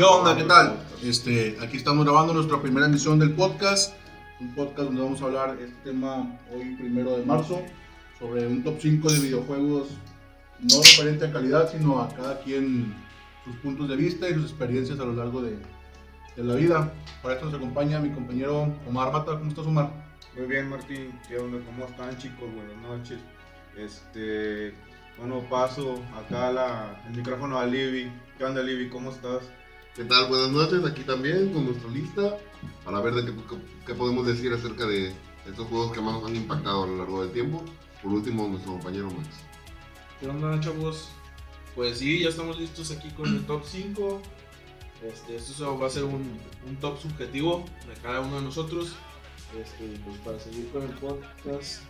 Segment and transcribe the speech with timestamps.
[0.00, 0.34] ¿Qué onda?
[0.34, 0.78] ¿Qué tal?
[1.02, 3.94] Este, aquí estamos grabando nuestra primera emisión del podcast.
[4.40, 7.62] Un podcast donde vamos a hablar este tema hoy, primero de marzo,
[8.18, 9.88] sobre un top 5 de videojuegos
[10.60, 12.94] no referente a calidad, sino a cada quien
[13.44, 15.58] sus puntos de vista y sus experiencias a lo largo de,
[16.34, 16.94] de la vida.
[17.20, 19.32] Para esto nos acompaña mi compañero Omar Mata.
[19.32, 19.90] ¿Cómo estás, Omar?
[20.34, 21.12] Muy bien, Martín.
[21.28, 21.58] ¿Qué onda?
[21.66, 22.48] ¿Cómo están, chicos?
[22.54, 23.18] Buenas noches.
[23.76, 24.72] Este,
[25.18, 28.10] bueno, paso acá la, el micrófono a Libby.
[28.38, 28.88] ¿Qué onda, Libby?
[28.88, 29.42] ¿Cómo estás?
[29.96, 30.28] ¿Qué tal?
[30.28, 32.38] Buenas noches, aquí también con nuestra lista
[32.84, 33.12] para ver
[33.84, 35.12] qué, podemos decir acerca de
[35.48, 37.64] estos juegos que más nos han impactado a lo largo del tiempo.
[38.00, 39.28] Por último, nuestro compañero Max.
[40.20, 41.08] ¿Qué onda, chavos?
[41.74, 44.22] Pues sí, ya estamos listos aquí con el top 5.
[45.02, 46.38] Este, esto va a ser un,
[46.68, 48.94] un top subjetivo de cada uno de nosotros.
[49.60, 51.82] Este, pues para seguir con el podcast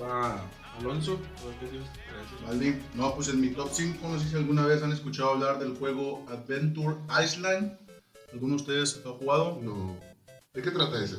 [0.00, 0.44] va
[0.78, 1.12] Alonso.
[1.42, 2.38] a ver qué tienes para decir.
[2.74, 2.82] Vale.
[2.94, 5.76] No, pues en mi top 5, no sé si alguna vez han escuchado hablar del
[5.76, 7.76] juego Adventure Island.
[8.32, 9.60] ¿Alguno de ustedes ha jugado?
[9.62, 9.96] No.
[10.54, 11.16] ¿De qué trata ese?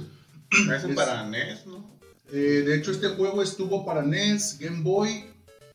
[0.51, 1.93] Ese Es- para NES, ¿no?
[2.31, 5.25] Eh, de hecho, este juego estuvo para NES, Game Boy,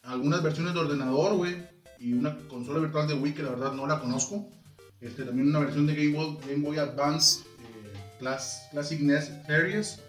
[0.03, 1.57] algunas versiones de ordenador, güey,
[2.01, 4.49] y una consola virtual de Wii que la verdad no la conozco.
[5.01, 10.01] Este, también una versión de Game Boy, Game Boy Advance, eh, Class- Classic NES Series,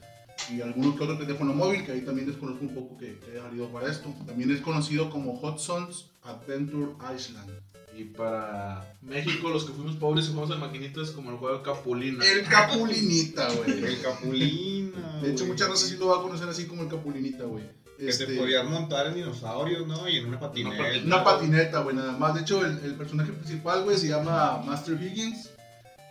[0.51, 3.43] y algunos que otro teléfono móvil, que ahí también desconozco un poco que, que haya
[3.43, 4.13] salido para esto.
[4.25, 7.51] También es conocido como Hot Sons Adventure Island.
[7.95, 12.23] Y para México, los que fuimos pobres y jugamos en maquinitas como el juego Capulina.
[12.25, 13.71] El Capulinita, güey.
[13.83, 15.19] El Capulina.
[15.21, 17.63] De hecho, muchas veces sí lo va a conocer así como el Capulinita, güey.
[17.97, 20.07] Que Este, te podías montar en dinosaurios, ¿no?
[20.07, 20.77] Y en una patineta.
[20.77, 21.05] patineta.
[21.05, 22.35] Una patineta, güey, nada más.
[22.35, 25.49] De hecho, el, el personaje principal, güey, se llama Master Higgins.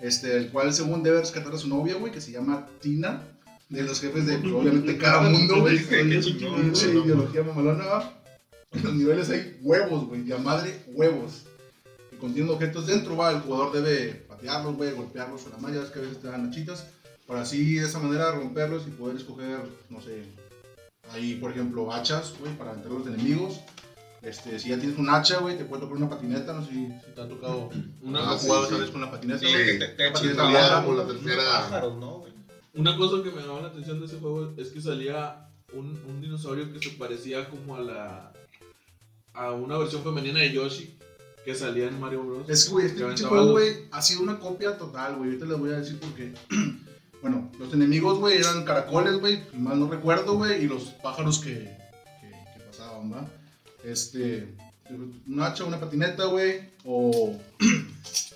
[0.03, 3.23] Este, el cual, según debe rescatar a su novia, güey, que se llama Tina.
[3.69, 5.79] De los jefes de, pues, obviamente, cada mundo, güey.
[5.79, 6.31] Pinche
[6.91, 8.23] ideología mamalona, va.
[8.73, 11.45] En los niveles hay huevos, güey, de a madre huevos.
[12.13, 13.31] Y contienen objetos dentro, va.
[13.31, 16.87] El jugador debe patearlos, güey, golpearlos con las mallas, que a veces te dan hachitas.
[17.27, 20.25] Para así, de esa manera, romperlos y poder escoger, no sé,
[21.13, 23.61] ahí, por ejemplo, hachas, güey, para aventar a los enemigos.
[24.23, 26.87] Este, si ya tienes un hacha, güey, te puede tocar una patineta, no sé si,
[26.87, 27.71] si te ha tocado
[28.03, 28.49] una Ah, ah, sí,
[28.91, 29.41] con la patineta.
[29.41, 31.07] Sí, que te, te larga, como la
[32.75, 36.21] Una cosa que me llamó la atención de ese juego es que salía un, un
[36.21, 38.33] dinosaurio que se parecía como a la
[39.35, 40.99] a una versión femenina de Yoshi
[41.45, 42.49] que salía en Mario Bros.
[42.49, 45.31] Es que, güey, este pinche juego, güey, ha sido una copia total, güey.
[45.31, 46.35] Ahorita les voy a decir por qué.
[47.23, 51.55] bueno, los enemigos, güey, eran caracoles, güey, mal no recuerdo, güey, y los pájaros que,
[52.21, 53.27] que, que pasaban, ¿va?
[53.83, 54.55] Este,
[54.91, 57.35] un hacha, una patineta, güey, o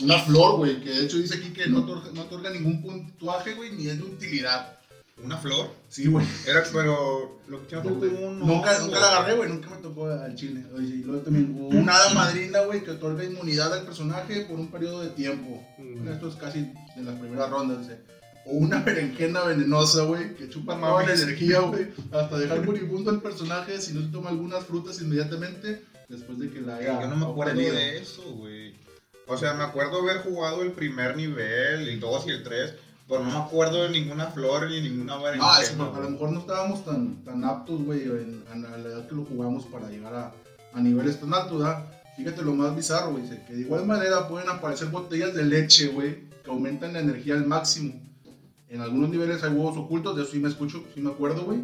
[0.00, 3.54] una flor, güey, que de hecho dice aquí que no otorga, no otorga ningún puntuaje,
[3.54, 4.78] güey, ni es de utilidad.
[5.22, 5.70] Una flor.
[5.88, 6.24] Sí, güey.
[6.46, 8.38] Era, pero lo que No, un.
[8.38, 10.64] Nunca, nunca la agarré, güey, nunca me tocó al chile.
[10.76, 14.60] Oye, y luego también hubo una hada madrina, güey, que otorga inmunidad al personaje por
[14.60, 15.66] un periodo de tiempo.
[15.78, 16.08] Mm.
[16.08, 17.98] Esto es casi en las primeras rondas, dice.
[18.46, 23.20] O una berenjena venenosa, güey, que chupa toda la energía, güey, hasta dejar moribundo al
[23.20, 27.16] personaje si no se toma algunas frutas inmediatamente después de que la haya Yo no
[27.16, 28.74] me acuerdo de eso, güey.
[29.28, 32.74] O sea, me acuerdo haber jugado el primer nivel, el 2 y el 3,
[33.06, 35.46] pero no me acuerdo de ninguna flor ni ninguna berenjena.
[35.46, 38.04] Ah, a lo mejor no estábamos tan, aptos, güey,
[38.50, 40.32] a la edad que lo jugamos para llegar a,
[40.72, 41.84] a niveles tan altos, ¿verdad?
[42.16, 46.28] Fíjate lo más bizarro, güey, que de igual manera pueden aparecer botellas de leche, güey,
[46.42, 48.00] que aumentan la energía al máximo.
[48.70, 51.60] En algunos niveles hay huevos ocultos, de eso sí me escucho, sí me acuerdo, güey.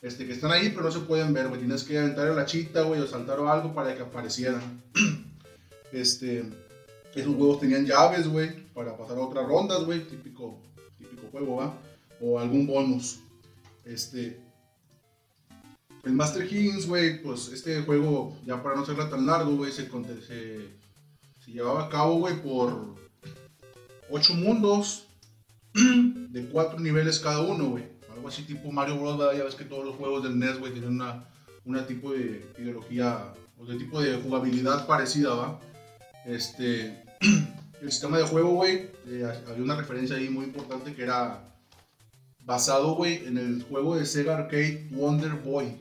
[0.00, 1.60] Este, que están ahí, pero no se pueden ver, güey.
[1.60, 4.82] Tienes que aventar la chita, güey, o saltar o algo para que aparecieran.
[5.92, 6.44] Este,
[7.14, 10.60] esos huevos tenían llaves, güey, para pasar a otras rondas, güey, típico,
[10.98, 11.78] típico juego, ¿va?
[12.20, 13.20] O algún bonus.
[13.84, 14.40] Este,
[16.04, 19.88] el Master Higgins, güey, pues este juego, ya para no hacerla tan largo, güey, se,
[19.88, 22.94] se, llevaba a cabo, güey, por
[24.08, 25.06] ocho mundos
[25.74, 27.84] de cuatro niveles cada uno, güey.
[28.12, 29.18] Algo así tipo Mario Bros.
[29.18, 29.36] ¿verdad?
[29.36, 31.28] Ya ves que todos los juegos del NES, güey, tienen una,
[31.64, 35.60] una tipo de ideología o de tipo de jugabilidad parecida, ¿va?
[36.24, 37.02] Este,
[37.82, 41.50] el sistema de juego, güey, eh, había una referencia ahí muy importante que era
[42.44, 45.76] basado, güey, en el juego de Sega Arcade Wonder Boy.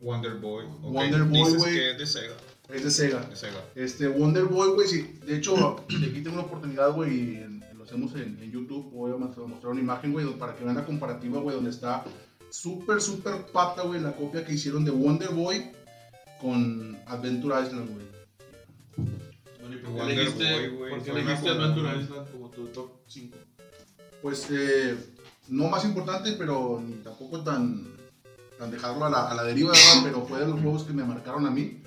[0.00, 0.66] Wonder Boy.
[0.80, 1.74] Wonder Boy, güey.
[1.74, 2.36] que es de Sega.
[2.68, 3.20] Es de Sega.
[3.24, 3.64] De Sega.
[3.74, 5.18] Este, Wonder Boy, güey, sí.
[5.26, 7.44] De hecho, aquí tengo una oportunidad, güey,
[7.76, 8.90] lo hacemos en, en YouTube.
[8.92, 12.04] Voy a mostrar mostrar una imagen, güey, para que vean la comparativa, güey, donde está
[12.50, 15.70] súper, súper pata, güey, la copia que hicieron de Wonder Boy
[16.40, 18.06] con Adventure Island, güey.
[19.70, 23.36] Bueno, ¿y por qué elegiste, Boy, por qué elegiste Adventure Island como tu top 5?
[24.22, 24.96] Pues, eh,
[25.48, 27.86] no más importante, pero ni tampoco tan,
[28.58, 30.02] tan dejarlo a la, a la deriva, ¿verdad?
[30.04, 31.82] pero fue de los juegos que me marcaron a mí.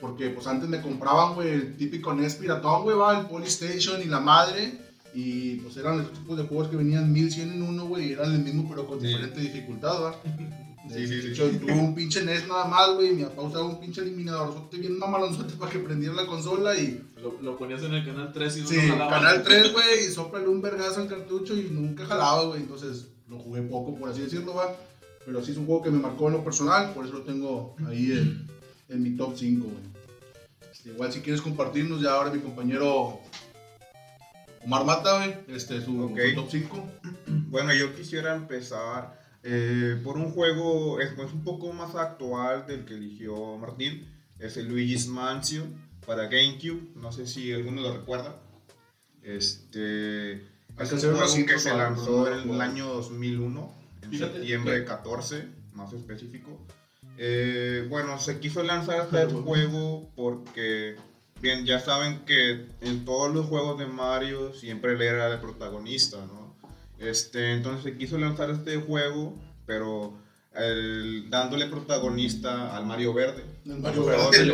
[0.00, 4.06] Porque pues antes me compraban, güey, el típico NES piratón, güey, va, el Polystation y
[4.06, 4.78] la madre.
[5.14, 8.32] Y pues eran los tipos de juegos que venían 1100 en uno, güey, y eran
[8.32, 9.06] el mismo pero con Sí.
[9.08, 10.16] diferente dificultad, ¿va?
[10.88, 11.28] Sí, sí, De sí.
[11.28, 14.68] hecho, tuve un pinche NES nada más, güey, y mi papá usaba un pinche eliminador
[14.72, 17.00] bien mamalonzote para que prendiera la consola y...
[17.22, 19.10] Lo, lo ponías en el canal 3 y no Sí, jalaba.
[19.10, 22.62] Canal 3, güey, y sóplale un vergazo al cartucho y nunca jalaba, güey.
[22.62, 24.74] Entonces lo jugué poco, por así decirlo, va.
[25.24, 27.76] Pero sí es un juego que me marcó en lo personal, por eso lo tengo
[27.86, 28.48] ahí en,
[28.88, 29.76] en mi top 5, güey.
[30.72, 33.20] Este, igual si quieres compartirnos ya ahora mi compañero
[34.64, 36.18] Omar Mata, güey, este, su, Ok.
[36.30, 36.88] su top 5.
[37.50, 42.84] Bueno, yo quisiera empezar eh, por un juego, es, es un poco más actual del
[42.84, 44.06] que eligió Martín,
[44.38, 45.72] es el Luigi's Mansion
[46.06, 48.36] para GameCube, no sé si alguno lo recuerda.
[49.22, 53.72] Este, es un juego que se lanzó en el año 2001,
[54.02, 55.44] en Fíjate septiembre que- 14,
[55.74, 56.58] más específico.
[57.18, 60.96] Eh, bueno, se quiso lanzar este Pero, juego porque,
[61.40, 66.16] bien, ya saben que en todos los juegos de Mario siempre él era el protagonista,
[66.26, 66.41] ¿no?
[67.02, 70.14] Este, entonces quiso lanzar este juego, pero
[70.54, 73.44] el- dándole protagonista al Mario Verde.
[73.64, 74.52] El Mario Verde.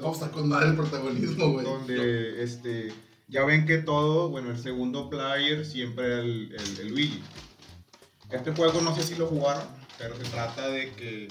[0.00, 1.64] Vamos a con madre el protagonismo, güey.
[1.66, 2.92] donde este,
[3.28, 7.22] ya ven que todo, bueno, el segundo player siempre era el, el- el Luigi.
[8.30, 9.64] Este juego no sé si lo jugaron,
[9.98, 11.28] pero se trata de que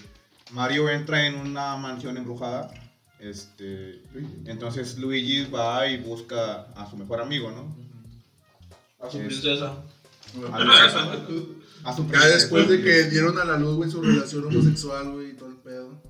[0.52, 2.72] Mario entra en una mansión embrujada.
[3.20, 4.02] Este,
[4.46, 7.76] entonces Luigi va y busca a su mejor amigo, ¿no?
[9.06, 9.84] A su Es- princesa.
[10.52, 14.46] A, Luigi- a su Ya después de que dieron a la luz, güey, su relación
[14.46, 16.02] homosexual, güey, y todo el pedo.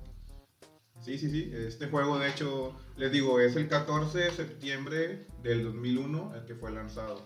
[1.04, 1.50] Sí, sí, sí.
[1.54, 6.54] Este juego, de hecho, les digo, es el 14 de septiembre del 2001 el que
[6.54, 7.24] fue lanzado.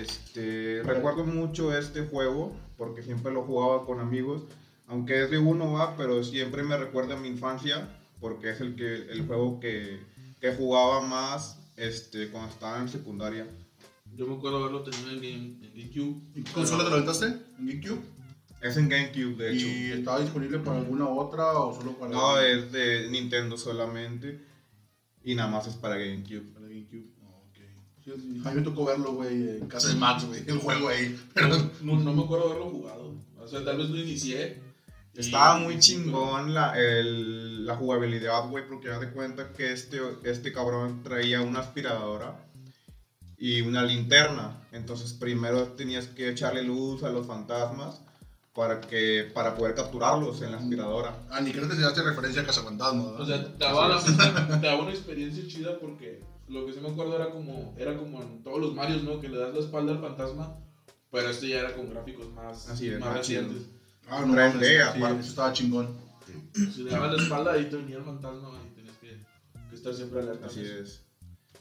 [0.00, 4.42] Este, recuerdo mucho este juego porque siempre lo jugaba con amigos,
[4.88, 7.88] aunque es de uno va, pero siempre me recuerda a mi infancia
[8.20, 10.00] porque es el que el juego que,
[10.40, 13.46] que jugaba más este, cuando estaba en secundaria.
[14.16, 16.22] Yo me acuerdo haberlo tenido en, Game- en GameCube.
[16.34, 17.26] ¿Y qué consola te lo aventaste?
[17.58, 18.00] ¿En GameCube?
[18.62, 19.66] Es en GameCube, de hecho.
[19.66, 24.40] ¿Y estaba disponible para alguna otra o solo para No, es de Nintendo solamente
[25.22, 26.52] y nada más es para GameCube.
[26.54, 27.06] para GameCube?
[27.22, 27.56] Ah, ok.
[28.04, 30.88] Sí, sí, a mí me tocó verlo, güey, en casa de Max, güey, el juego
[30.88, 31.18] ahí.
[31.34, 31.48] Pero
[31.82, 33.14] No, no me acuerdo haberlo jugado.
[33.38, 34.60] O sea, tal vez lo inicié.
[35.14, 40.00] y- Estaba muy chingón la, el- la jugabilidad, güey, porque ya de cuenta que este,
[40.24, 42.45] este cabrón traía una aspiradora
[43.38, 44.60] y una linterna.
[44.72, 48.00] Entonces primero tenías que echarle luz a los fantasmas
[48.54, 51.26] para, que, para poder capturarlos en la aspiradora.
[51.30, 53.20] Ah, ni creo que se hace referencia a Cazafantasmas, ¿verdad?
[53.20, 54.12] O sea, te daba, la- te
[54.66, 58.42] daba una experiencia chida porque lo que sí me acuerdo era como, era como en
[58.42, 59.20] todos los Marios, ¿no?
[59.20, 60.54] Que le das la espalda al fantasma,
[61.10, 63.62] pero este ya era con gráficos más, Así es, más más recientes.
[64.08, 65.20] ah, no, 3D, mames, sí, aparte.
[65.20, 66.06] eso estaba chingón.
[66.54, 69.22] Si le dabas la espalda, ahí te venía el fantasma y tenías que,
[69.68, 70.46] que estar siempre alerta.
[70.46, 71.02] Así es.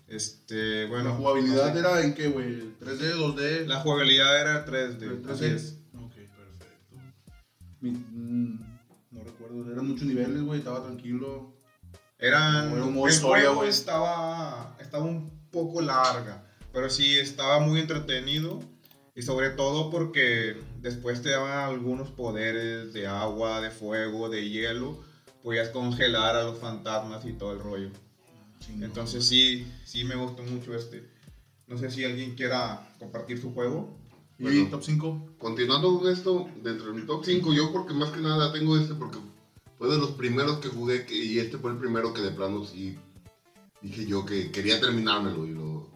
[0.08, 1.10] Este, bueno.
[1.10, 2.62] ¿La jugabilidad así- era en qué, güey?
[2.80, 3.66] ¿3D, 2D?
[3.68, 5.00] La jugabilidad era 3D.
[5.22, 5.32] 3D.
[5.32, 5.78] Así es.
[5.96, 6.98] Ok, perfecto.
[7.82, 8.60] Mi- mm,
[9.12, 11.54] no recuerdo, eran muchos niveles, güey, estaba tranquilo.
[12.20, 12.72] Eran.
[12.72, 17.80] Era un modo el historia, juego estaba, estaba un poco larga, pero sí estaba muy
[17.82, 18.62] entretenido.
[19.18, 25.02] Y sobre todo porque después te daban algunos poderes de agua, de fuego, de hielo.
[25.42, 27.92] Podías congelar a los fantasmas y todo el rollo.
[28.66, 28.84] Chingón.
[28.84, 31.08] Entonces sí, sí me gustó mucho este.
[31.68, 33.98] No sé si alguien quiera compartir su juego.
[34.38, 34.70] ¿Y Bueno.
[34.70, 35.30] top 5?
[35.38, 38.94] Continuando con esto, dentro de mi top 5, yo porque más que nada tengo este
[38.94, 39.18] porque
[39.78, 42.66] fue de los primeros que jugué que- y este fue el primero que de plano
[42.66, 42.98] sí
[43.82, 45.88] dije yo que quería terminármelo y lo,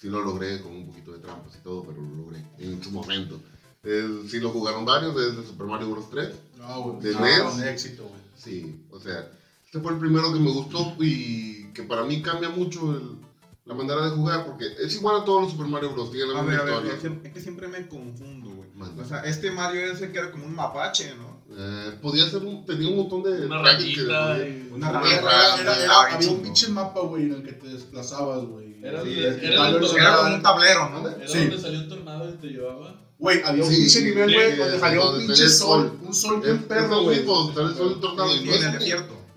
[0.00, 2.90] sí lo logré con un poquito de trampas y todo, pero lo logré en su
[2.90, 3.40] momento.
[3.82, 6.08] Eh, sí lo jugaron varios, desde Super Mario Bros.
[6.10, 6.30] 3.
[6.56, 6.98] No.
[7.02, 7.54] ¿De no, NES?
[7.54, 8.20] Un éxito, güey.
[8.36, 9.30] Sí, o sea,
[9.66, 13.18] este fue el primero que me gustó y que para mí cambia mucho el-
[13.66, 16.10] la manera de jugar porque es igual a todos los Super Mario Bros.
[16.12, 17.12] Tiene la A misma ver, a ver, historia.
[17.12, 18.68] es que, es que siempre me confundo, güey.
[19.00, 21.34] O sea, este Mario el que era como un mapache, ¿no?
[21.56, 25.60] Eh, podía ser un, tenía un montón de Una que rayita y- Una Era- era-
[25.60, 28.74] era- era- había un pinche mapa, güey, en el que te desplazabas, güey.
[28.82, 31.08] Era Sí, el era era- Era como un tablero, ¿no?
[31.08, 31.38] Era Sí.
[31.38, 33.00] donde salió un tornado y te llevaba.
[33.18, 35.98] Güey, había un Sí, pinche nivel, güey, donde salía un pinche sol.
[36.02, 37.20] Un sol bien perro, güey.
[37.20, 37.52] el sol
[37.94, 38.34] en tornado.
[38.36, 38.90] Y, no es un- y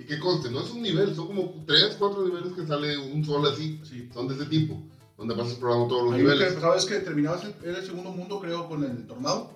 [0.07, 3.45] que conste, no es un nivel, son como 3, 4 niveles que sale un sol
[3.51, 3.79] así.
[3.83, 4.09] Sí.
[4.13, 4.81] Son de ese tipo,
[5.17, 6.59] donde vas explorando todos los Ahí lo que niveles.
[6.61, 9.51] ¿Sabes que terminabas el, el segundo mundo, creo, con el tornado?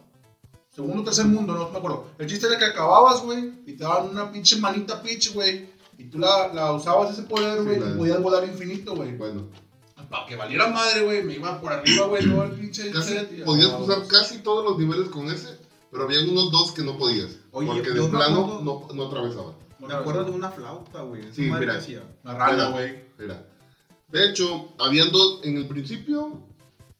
[0.70, 2.06] Segundo o tercer mundo, no me acuerdo.
[2.18, 5.70] El chiste era que acababas, güey, y te daban una pinche manita pitch, güey.
[5.98, 9.16] Y tú la, la usabas ese poder, güey, y podías volar infinito, güey.
[9.18, 9.48] Bueno,
[10.10, 13.32] Para que valiera madre, güey, me iba por arriba, güey, todo el pinche casi, set.
[13.38, 15.58] y- podías ah, usar casi todos los niveles con ese,
[15.92, 17.38] pero había unos dos que no podías.
[17.52, 19.54] Oye, porque de plano no, no atravesaba.
[19.88, 21.24] Me acuerdo de una flauta, güey.
[21.34, 21.82] Sí, mira.
[22.24, 23.04] La rana, güey.
[23.18, 23.46] Mira.
[24.10, 26.40] De hecho, habían dos, en el principio,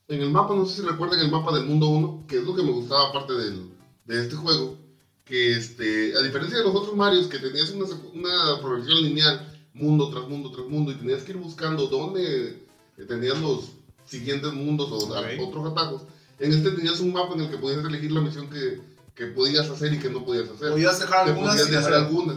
[0.08, 2.54] en el mapa, no sé si recuerdan el mapa del mundo 1, que es lo
[2.54, 3.70] que me gustaba aparte del,
[4.06, 4.78] de este juego,
[5.24, 7.84] que este, a diferencia de los otros Marios, que tenías una,
[8.14, 12.66] una progresión lineal, mundo tras mundo tras mundo, y tenías que ir buscando dónde
[12.98, 13.70] eh, tenías los
[14.06, 16.02] siguientes mundos o otros atajos,
[16.38, 18.80] en este tenías un mapa en el que podías elegir la misión que,
[19.14, 20.70] que podías hacer y que no podías hacer.
[20.70, 22.36] Podías dejar algunas podías y dejar hacer- algunas.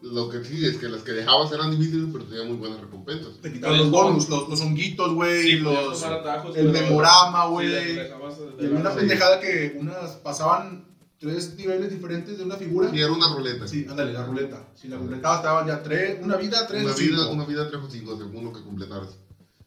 [0.00, 3.38] Lo que sí es que las que dejabas eran difíciles, pero tenían muy buenas recompensas.
[3.42, 7.46] Te quitaban los bonus, los, los honguitos, güey, Sí, los, podías tomar atajos, el memorama,
[7.46, 7.96] güey.
[7.96, 8.96] y había una Sí.
[8.98, 10.86] pendejada que unas pasaban
[11.18, 12.90] tres niveles diferentes de una figura.
[12.94, 13.66] Y era una ruleta.
[13.66, 14.68] Sí, ándale, la ruleta.
[14.76, 17.12] Si la completabas estaban ya tres, una vida, tres una o cinco.
[17.16, 19.18] vida, una vida tres o cinco, según lo que completaras.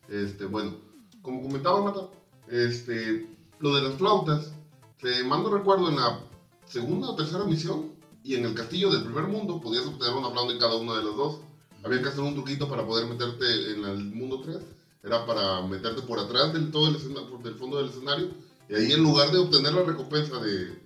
[0.08, 0.76] Este, bueno,
[1.22, 2.08] como comentaba Mata,
[2.50, 3.28] este,
[3.60, 4.54] lo de las flautas,
[5.02, 6.22] te mando recuerdo en la
[6.66, 7.92] segunda o tercera misión
[8.24, 11.04] y en el castillo del primer mundo podías obtener una flauta en cada una de
[11.04, 11.38] las dos.
[11.84, 14.58] Había que hacer un truquito para poder meterte en el mundo 3.
[15.04, 18.30] Era para meterte por atrás del todo el escena- del fondo del escenario.
[18.70, 20.80] Y ahí en lugar de obtener la recompensa de,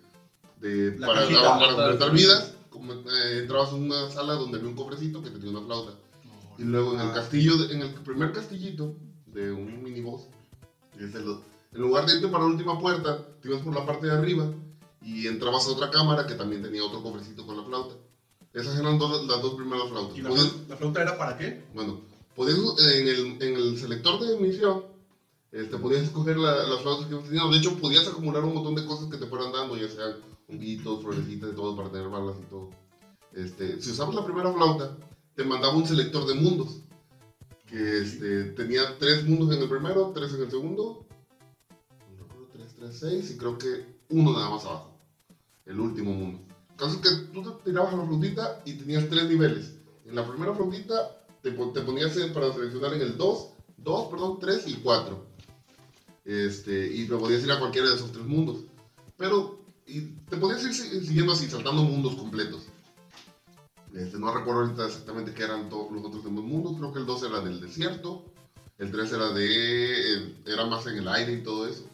[0.62, 1.60] de La para, cajita.
[1.60, 5.50] para completar vidas, como, eh, entrabas en una sala donde había un cofrecito que tenía
[5.50, 5.92] una flauta.
[6.58, 7.14] Y luego en el Ah.
[7.14, 8.96] castillo, de- en el primer castillito
[9.28, 10.22] de un miniboss,
[10.98, 14.50] en lugar de irte para la última puerta, te ibas por la parte de arriba
[15.06, 17.96] y entrabas a otra cámara que también tenía otro cofrecito con la flauta.
[18.54, 20.18] Esas eran dos- las dos primeras flautas.
[20.18, 21.64] ¿Y la, Podías- flauta- la flauta era para qué?
[21.74, 22.02] bueno,
[22.36, 24.84] podías, eh, en, el, en el selector de misión,
[25.52, 27.52] este, podías escoger la- las flautas que teniendo.
[27.52, 30.16] De hecho, podías acumular un montón de cosas que te fueran dando, ya sean
[30.50, 32.72] honguitos, florecitas y todo para tener balas y todo.
[33.34, 34.98] Este, si usabas la primera flauta,
[35.36, 36.78] te mandaba un selector de mundos.
[37.68, 41.06] Que este, tenía tres mundos en el primero, tres en el segundo.
[42.12, 44.95] No recuerdo, tres, tres, seis, y creo que uno nada más abajo.
[45.66, 46.40] El último mundo.
[46.72, 49.74] El caso es que tú te tirabas a la flautita y tenías tres niveles.
[50.06, 54.40] En la primera flautita te, te ponías en- para seleccionar en el 2, 2, perdón,
[54.40, 55.26] 3 y 4.
[56.24, 58.58] Este, y te podías ir a cualquiera de esos tres mundos.
[59.18, 62.64] Pero y te podías ir si- siguiendo así, saltando mundos completos.
[63.94, 66.76] Este, no recuerdo ahorita exactamente qué eran todos los otros mundos.
[66.78, 68.26] Creo que el 2 era del desierto.
[68.78, 69.46] El 3 era de.
[70.18, 71.86] eh, era más en el aire y todo eso.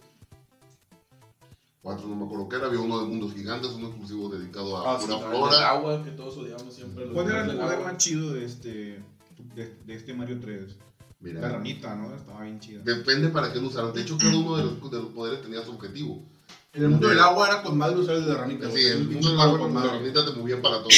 [1.81, 2.67] 4 no me acuerdo qué era.
[2.67, 5.69] Había uno de mundos gigantes, uno exclusivo dedicado a Ah, sí, pura El del flora.
[5.71, 7.05] agua, que todos odiamos siempre.
[7.11, 9.03] ¿Cuál era el poder más chido de este,
[9.55, 10.67] de, de este Mario 3?
[10.69, 10.75] La
[11.33, 12.15] Mira, ranita, ¿no?
[12.15, 12.81] Estaba bien chida.
[12.83, 13.93] depende para qué lo usaran.
[13.93, 16.23] De hecho, cada uno de los, de los poderes tenía su objetivo.
[16.73, 18.65] En el mundo del agua era con madre usar el de ranita.
[18.67, 18.87] Sí, güey.
[18.87, 20.89] el mundo del agua con la ranita te movían para todo.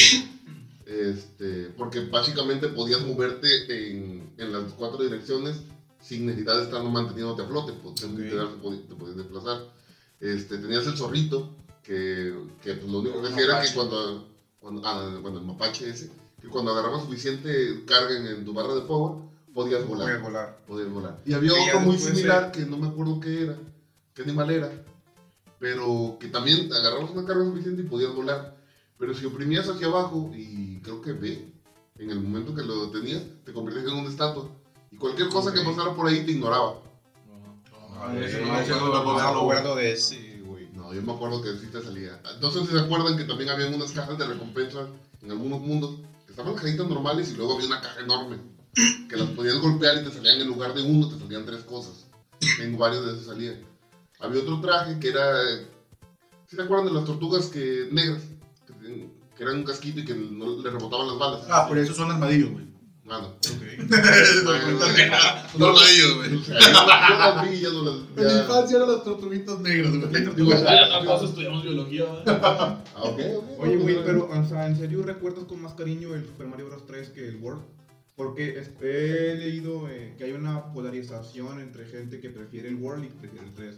[0.85, 3.47] Este, porque básicamente podías moverte
[3.91, 5.61] en, en las cuatro direcciones
[6.01, 7.73] sin necesidad de estar manteniéndote a flote.
[7.81, 8.17] pues, Ok.
[8.17, 9.61] literal, te podías, te podías desplazar.
[10.23, 11.49] Este, tenías el zorrito,
[11.83, 14.25] que, que pues, lo único que hacía era que cuando,
[14.57, 16.09] cuando, ah, bueno, el mapache ese,
[16.41, 19.21] que cuando agarrabas suficiente carga en, en tu barra de power,
[19.53, 20.05] podías volar.
[20.05, 20.57] Podías volar.
[20.65, 21.19] Podías volar.
[21.25, 23.57] Y había otro muy similar que no me acuerdo qué era,
[24.13, 24.71] qué animal era,
[25.59, 28.55] pero que también agarrabas una carga suficiente y podías volar.
[28.97, 31.51] Pero si oprimías hacia abajo y creo que B,
[31.97, 34.49] en el momento que lo tenías, te convertías en una estatua.
[34.89, 36.81] Y cualquier cosa que pasara por ahí te ignoraba.
[38.03, 40.69] Acuerdo, acuerdo de ese, güey.
[40.73, 42.19] No, yo me acuerdo que sí te salía.
[42.33, 44.87] Entonces, ¿se acuerdan que también había unas cajas de recompensa
[45.21, 45.99] en algunos mundos?
[46.25, 48.37] Que estaban cajitas normales y luego había una caja enorme.
[49.07, 52.07] Que las podías golpear y te salían en lugar de uno, te salían tres cosas.
[52.59, 53.59] En varios de esos salían.
[54.19, 55.41] Había otro traje que era.
[56.47, 58.23] ¿Sí se acuerdan de las tortugas que negras?
[59.35, 61.47] Que eran un casquito y que no le rebotaban las balas.
[61.49, 62.72] Ah, por eso son armadillos, güey.
[63.05, 63.33] Mano.
[65.57, 66.29] No armadillos, güey.
[66.47, 67.95] Yo las vi y ya no las.
[68.15, 70.35] En mi infancia eran los tortuguitos negros, güey.
[70.35, 72.05] Digo, Ya todos estudiamos biología.
[72.25, 73.45] Ah, ok, ok.
[73.59, 76.85] Oye, güey, pero, o sea, ¿en serio recuerdas con más cariño el Super Mario Bros.
[76.87, 77.61] 3 que el World?
[78.15, 83.05] Porque es- he leído eh, que hay una polarización entre gente que prefiere el World
[83.05, 83.75] y que prefiere el 3.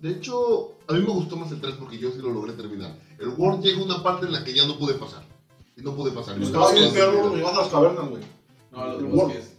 [0.00, 2.94] De hecho, a mí me gustó más el 3 porque yo sí lo logré terminar.
[3.18, 5.24] El World llega a una parte en la que ya no pude pasar.
[5.76, 6.36] Y no pude pasar.
[6.52, 8.22] Caballos del perro, güey, vas a las cavernas, güey.
[8.76, 9.52] No, los El bosques.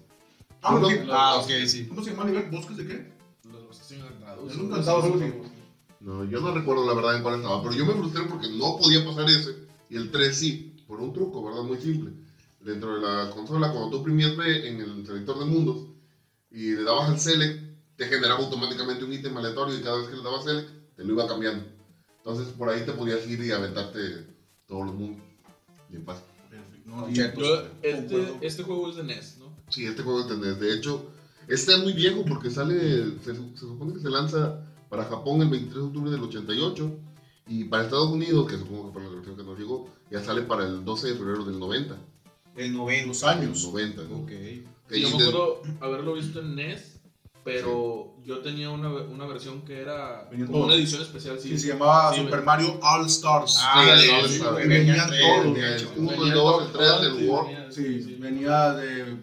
[0.62, 0.90] Ah, ¿no?
[0.90, 1.14] no.
[1.14, 1.88] Ah, ok, sí.
[1.88, 2.52] ¿Cómo se llama nivel?
[2.52, 3.12] ¿Bosques de qué?
[3.52, 4.52] Los bosques encantados.
[4.52, 5.34] Es un así.
[6.00, 7.64] No, yo no recuerdo la verdad en cuál estaba.
[7.64, 9.56] Pero yo me frustré porque no podía pasar ese.
[9.90, 10.76] Y el 3 sí.
[10.88, 11.64] Por un truco, ¿verdad?
[11.64, 12.12] Muy simple.
[12.60, 15.88] Dentro de la consola, cuando tú oprimías B en el selector de mundos
[16.52, 17.60] y le dabas al select,
[17.96, 21.14] te generaba automáticamente un ítem aleatorio y cada vez que le dabas select, te lo
[21.14, 21.66] iba cambiando.
[22.18, 24.28] Entonces por ahí te podías ir y aventarte
[24.68, 25.26] todos los mundos.
[25.90, 26.27] Bien fácil.
[26.88, 27.10] No.
[27.10, 27.24] Yo,
[27.84, 29.56] este, este juego es de NES, ¿no?
[29.70, 30.60] Sí, este juego es de NES.
[30.60, 31.12] De hecho,
[31.48, 35.50] este es muy viejo porque sale, se, se supone que se lanza para Japón el
[35.50, 36.92] 23 de octubre del 88
[37.50, 40.42] y para Estados Unidos, que supongo que para la versión que nos llegó, ya sale
[40.44, 41.98] para el 12 de febrero del 90.
[42.56, 43.08] El 90.
[43.08, 43.64] los años.
[43.66, 44.18] 90, ¿no?
[44.20, 44.32] Ok.
[44.90, 46.97] Yo me acuerdo haberlo visto en NES,
[47.54, 51.50] pero yo tenía una, una versión que era Venían como una edición especial, sí.
[51.50, 53.58] Que se llamaba Sí, Super Mario All Stars.
[53.62, 54.54] Ah, Sí, sí, sí, All-Star.
[54.54, 55.46] güey, Y venían todos,
[55.96, 57.48] uno, el dos, el tres, todo, el sí, World.
[57.48, 58.16] venía- Sí, sí.
[58.20, 59.18] venía de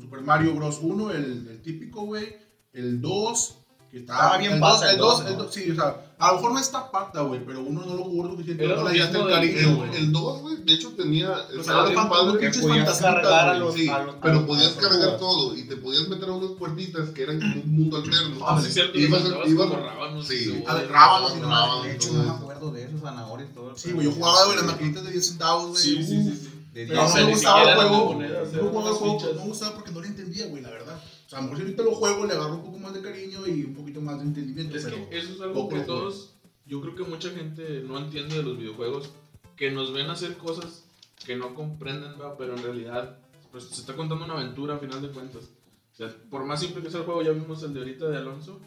[0.00, 0.78] Super Mario Bros.
[0.82, 2.36] 1, el, el típico, güey.
[2.72, 3.54] El 2,
[3.90, 5.42] que estaba, Estaba bien el pata 2, el el 2, dos, el ¿no?
[5.44, 8.04] dos, sí, o sea, a lo mejor no está pata, güey, pero uno no lo
[8.04, 9.96] jugó suficiente, no le el cariño, güey.
[9.96, 11.32] El 2, güey, de hecho tenía.
[11.58, 12.38] O sea, bien padre.
[12.38, 13.60] que podías cargar a güey.
[13.60, 16.50] los- Sí, a los- pero a- podías cargar todo y te podías meter a unas
[16.52, 18.36] puertitas que eran como un mundo alterno.
[18.46, 20.26] Ah, sí, es cierto, Ibas- como rábanos.
[20.28, 20.64] sí.
[20.90, 21.82] rábanos y Rábanos.
[21.84, 23.76] De hecho, no me acuerdo de esos zanahorias y todo.
[23.76, 25.82] Sí, güey, yo jugaba, güey, las maquinitas de 10 centavos, güey.
[25.82, 26.50] Sí, sí, sí.
[26.72, 28.14] Pero no me gustaba el juego.
[28.14, 30.83] no me gustaba porque no lo entendía, güey, la verdad.
[31.26, 33.02] O sea, a lo mejor si ahorita lo juego, le agarro un poco más de
[33.02, 34.76] cariño y un poquito más de entendimiento.
[34.76, 36.34] Es pero que eso es algo que todos,
[36.66, 39.10] yo creo que mucha gente no entiende de los videojuegos,
[39.56, 40.84] que nos ven hacer cosas
[41.24, 42.34] que no comprenden, ¿verdad?
[42.36, 43.18] pero en realidad
[43.52, 45.44] pues, se está contando una aventura a final de cuentas.
[45.92, 48.16] O sea, por más simple que sea el juego, ya vimos el de ahorita de
[48.18, 48.60] Alonso,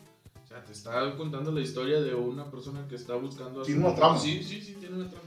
[0.44, 3.64] o sea, te está contando la historia de una persona que está buscando...
[3.64, 4.18] Tiene una trama.
[4.18, 5.26] Sí, sí, sí, tiene una trama.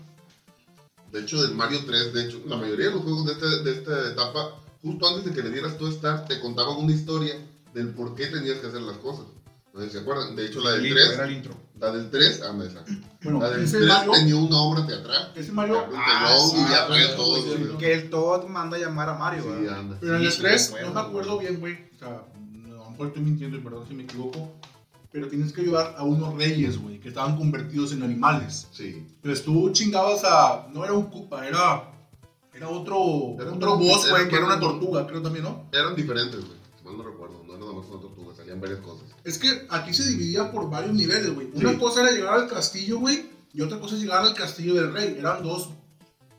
[1.13, 3.73] De hecho, del Mario 3, de hecho, la mayoría de los juegos de, este- de
[3.73, 7.35] esta etapa, justo antes de que le dieras tu start, te contaban una historia
[7.75, 9.27] del por qué tenías que hacer las cosas.
[9.73, 10.35] No sé si se acuerdan.
[10.35, 11.55] De hecho, la del El intro, 3, Era el intro.
[11.79, 12.93] la del 3, ah, me exacto.
[13.23, 15.33] Bueno, La del ese 3 Mario, tenía una obra teatral.
[15.37, 17.79] ese Mario, Ah, Ah, sí, y ya ah, trae sí, todo.
[17.79, 19.43] Que el Todd manda a llamar a Mario.
[19.45, 19.97] Sí, anda.
[20.01, 21.75] pero en el sí, 3, me no me acuerdo, bien, güey.
[21.95, 24.53] O sea, no, a lo mejor estoy mintiendo y perdón si me equivoco.
[25.13, 28.67] Pero tienes que ayudar a unos reyes, güey, que estaban convertidos en animales.
[28.73, 29.07] Sí.
[29.17, 30.67] Entonces tú chingabas a.
[30.73, 31.90] No era un Koopa, era.
[32.61, 33.37] Era otro.
[33.41, 35.69] Era otro boss, güey, que era una un- tortuga, creo también, ¿no?
[35.73, 36.59] Eran diferentes, güey.
[36.85, 39.07] Mal no recuerdo, no era nada más una tortuga, salían varias cosas.
[39.25, 41.49] Es que aquí se dividía por varios niveles, güey.
[41.55, 41.77] Una Sí.
[41.79, 45.17] cosa era llegar al castillo, güey, y otra cosa es llegar al castillo del rey.
[45.19, 45.71] Eran dos.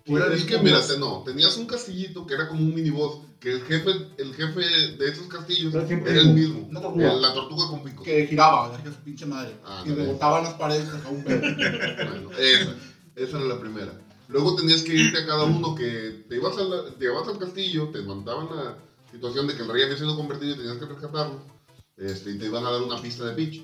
[0.06, 3.62] Era es que, mira, no, tenías un castillito que era como un miniboss, que el
[3.64, 4.60] jefe, el jefe
[4.98, 6.68] de esos castillos Era el mismo.
[6.70, 7.14] Una tortuga.
[7.14, 8.04] La tortuga con picos.
[8.06, 9.56] Que giraba, la su pinche madre.
[9.66, 11.42] Ah, y no, rebotaban las paredes y sacaba un pedo.
[12.12, 12.76] Bueno, esa,
[13.16, 13.94] esa era la primera.
[14.32, 17.38] Luego tenías que irte a cada uno que te ibas, a la- te ibas al
[17.38, 18.78] castillo, te mandaban la
[19.12, 21.44] situación de que el rey había sido convertido y tenías que rescatarlo,
[21.98, 23.62] este, y te iban a dar una pista de pitch.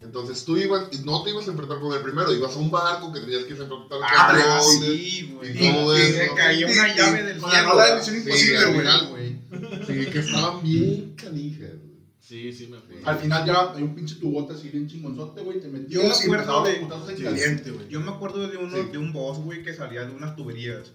[0.00, 2.70] Entonces tú ibas, y no te ibas a enfrentar con el primero, ibas a un
[2.70, 5.50] barco que tenías que enfrentar Ah, con campeones, sí, güey.
[5.50, 6.18] y todo Y eso.
[6.18, 7.76] se caía una llave del la cielo.
[7.76, 7.98] ¿verdad?
[7.98, 9.38] Misión Imposible, güey.
[9.86, 11.70] Sí, que estaban bien canijas.
[12.26, 13.06] Sí, sí, me acuerdo.
[13.06, 15.60] Al final ya hay un pinche tubote así bien chingonzote, güey.
[15.60, 17.88] Te Yo me acuerdo de- caliente, güey.
[17.90, 18.82] Yo me acuerdo de uno, Sí.
[18.90, 20.92] de un boss, güey, que salía de unas tuberías.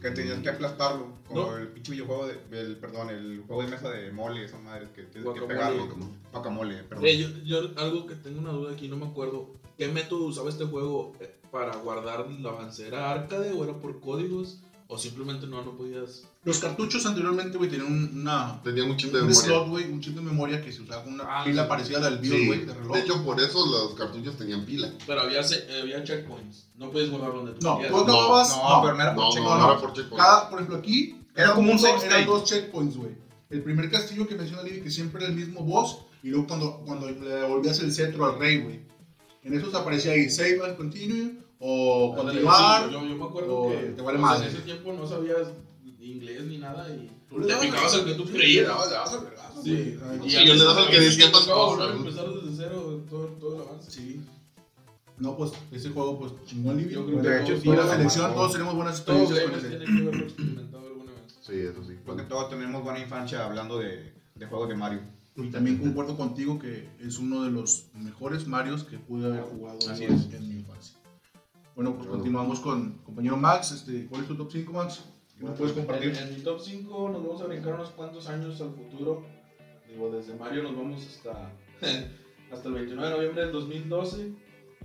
[0.00, 1.14] Que tenías que aplastarlo.
[1.26, 1.56] Como No.
[1.58, 2.38] el pinche videojuego de.
[2.60, 5.88] El, perdón, el juego de mesa de mole, esa madre que tienes que pegarlo.
[5.88, 7.04] como Guacamole, perdón.
[7.06, 9.50] Eh, yo, yo algo que tengo una duda aquí, no me acuerdo.
[9.76, 12.86] ¿Qué método usaba este juego eh, para guardar el avance?
[12.86, 14.60] ¿Era arcade o era por códigos?
[14.86, 16.26] ¿O simplemente no, no podías...?
[16.42, 18.62] Los cartuchos anteriormente, güey, tenían un- una.
[18.64, 19.46] Tenía un chip de Un memoria.
[19.46, 21.68] slot, güey, un chip de memoria que se usaba con una Ah, pila sí.
[21.68, 22.94] parecida a la del BIOS, Sí, güey, de reloj.
[22.96, 24.90] de hecho por eso los cartuchos tenían pila.
[25.06, 25.40] Pero había,
[25.82, 26.68] había checkpoints.
[26.76, 27.92] No podías guardar donde tú no, querías.
[27.92, 28.56] tú acababas.
[28.56, 29.42] No, pero no era por No, check.
[29.42, 30.16] no, no, no era por checkpoint.
[30.24, 31.16] Cada, por ejemplo, aquí.
[31.36, 33.10] Era como un save Eran dos checkpoints, güey.
[33.50, 35.98] El primer castillo que menciona Libby, que siempre era el mismo boss.
[36.22, 38.80] Y luego cuando, cuando le devolvías el cetro al rey, güey.
[39.42, 41.38] En esos aparecía ahí save and continue.
[41.58, 42.86] O continuar.
[42.86, 44.48] sí, yo, yo me acuerdo o que te vale pues, madre.
[44.48, 45.48] en ese tiempo no sabías
[46.06, 48.62] inglés ni nada y Tú le picabas al que tú sí, creías.
[48.66, 51.46] le dabas- le dabas al vergazo, Sí, Sí, yo le daba al que decía más
[51.46, 53.90] cosas, empezar desde cero todo, todo el avance.
[53.90, 54.20] Sí.
[55.18, 56.78] No, pues ese juego, pues chingón.
[56.88, 59.78] Yo creo que De hecho, sí, lo selección, todos tenemos buenas Todos experiencias con ese.
[59.86, 61.22] que haberlo experimentado alguna vez.
[61.42, 61.98] Sí, eso sí.
[62.04, 65.00] Creo que todos tenemos buena infancia hablando de, de juegos de Mario.
[65.36, 69.78] Y también concuerdo contigo que es uno de los mejores Marios que pude haber jugado
[69.90, 70.32] Así en, es.
[70.32, 70.96] en mi infancia.
[71.74, 73.72] Bueno, pues continuamos con compañero Max.
[73.72, 75.00] Este, ¿Cuál es tu top 5, Max?
[75.40, 76.16] ¿Qué nos puedes En, compartir?
[76.16, 79.24] en mi top 5 nos vamos a brincar unos cuantos años al futuro.
[79.88, 81.50] Digo, desde Mario nos vamos hasta,
[82.52, 84.32] hasta el 29 de noviembre del 2012.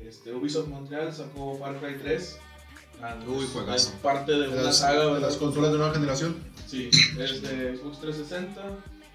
[0.01, 2.39] Este, Ubisoft Montreal sacó Far Cry 3.
[3.01, 3.89] Ah, Uy, es- juegazo.
[3.89, 6.37] Es parte de De una las, saga, de las consolas de nueva generación.
[6.65, 6.89] Sí,
[7.19, 8.61] es de Xbox 360,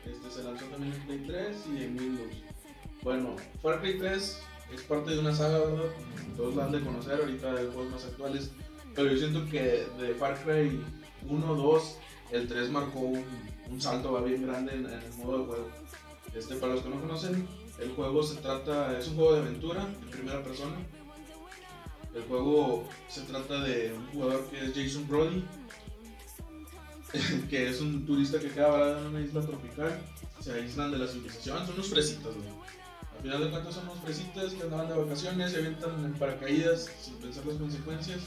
[0.06, 2.32] este, se lanzó también en Play 3 y en Windows.
[3.02, 4.40] Bueno, Far Cry 3
[4.74, 5.84] es parte de una saga, ¿verdad?
[6.36, 8.50] Todos la han de conocer ahorita de los juegos más actuales,
[8.94, 10.80] pero yo siento que de Far Cry
[11.28, 11.96] 1, 2,
[12.32, 13.24] el 3 marcó un,
[13.70, 15.68] un salto va bien grande en, en el modo de juego.
[16.34, 17.46] Este, para los que no conocen,
[17.80, 20.76] el juego se trata, es un juego de aventura en primera persona.
[22.14, 25.44] El juego se trata de un jugador que es Jason Brody,
[27.50, 30.00] que es un turista que queda varado en una isla tropical.
[30.40, 32.48] Se aíslan de la civilización, son unos fresitas, güey.
[33.16, 36.90] Al final de cuentas son unos fresitas que andaban de vacaciones, se avientan en paracaídas
[37.00, 38.20] sin pensar las consecuencias.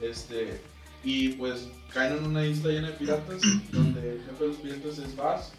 [0.00, 0.60] Este,
[1.06, 3.40] Y pues caen en una isla llena de piratas,
[3.72, 5.52] donde el jefe de los piratas es Bass.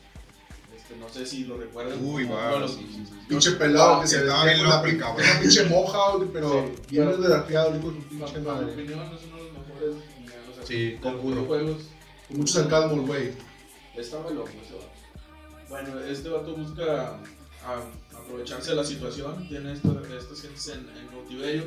[0.75, 1.97] Este, no sé si lo recuerdan.
[2.03, 2.25] Uy,
[2.67, 3.13] sí, sí, sí.
[3.29, 5.25] Pinche pelado que se bien con la cabrón.
[5.25, 5.99] una pinche moja,
[6.33, 6.81] pero Sí.
[6.91, 8.73] bien desgraciado, de su pinche mi madre.
[8.73, 9.95] opinión, es uno de los mejores
[10.51, 11.29] o sea, Sí, de los concuerdo.
[11.41, 11.81] videojuegos.
[12.27, 13.31] Con muchos sarcasmos, güey.
[13.95, 14.91] Está muy loco ese vato.
[15.69, 17.19] Bueno, este vato busca
[17.65, 21.63] a- aprovecharse de la situación, tiene esto- estas gentes en, en cautiverio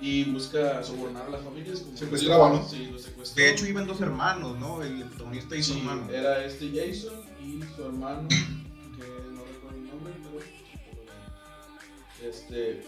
[0.00, 1.80] y busca sobornar a las familias.
[1.80, 2.68] como Secuestraba, ¿no?
[2.68, 3.42] Sí, lo secuestró.
[3.42, 4.82] De hecho, iban dos hermanos, ¿no?
[4.82, 6.10] El protagonista y su Sí, hermano.
[6.12, 12.28] era este Jason y su hermano, que no recuerdo el nombre, pero...
[12.30, 12.84] Este,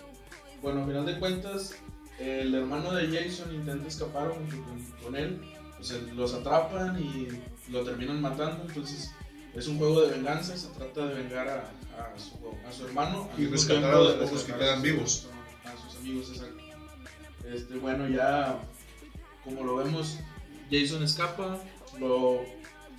[0.62, 1.74] bueno, al final de cuentas,
[2.18, 5.40] el hermano de Jason intenta escapar junto con, con él,
[5.76, 7.28] pues los atrapan y
[7.70, 9.10] lo terminan matando, entonces
[9.54, 12.32] es un juego de venganza, se trata de vengar a, a su,
[12.68, 15.26] a su hermano Y rescatar a los pocos que quedan a vivos.
[15.64, 16.59] A sus amigos, exacto.
[17.52, 18.60] Este, bueno, ya
[19.44, 20.18] como lo vemos,
[20.70, 21.58] Jason escapa,
[21.98, 22.42] lo,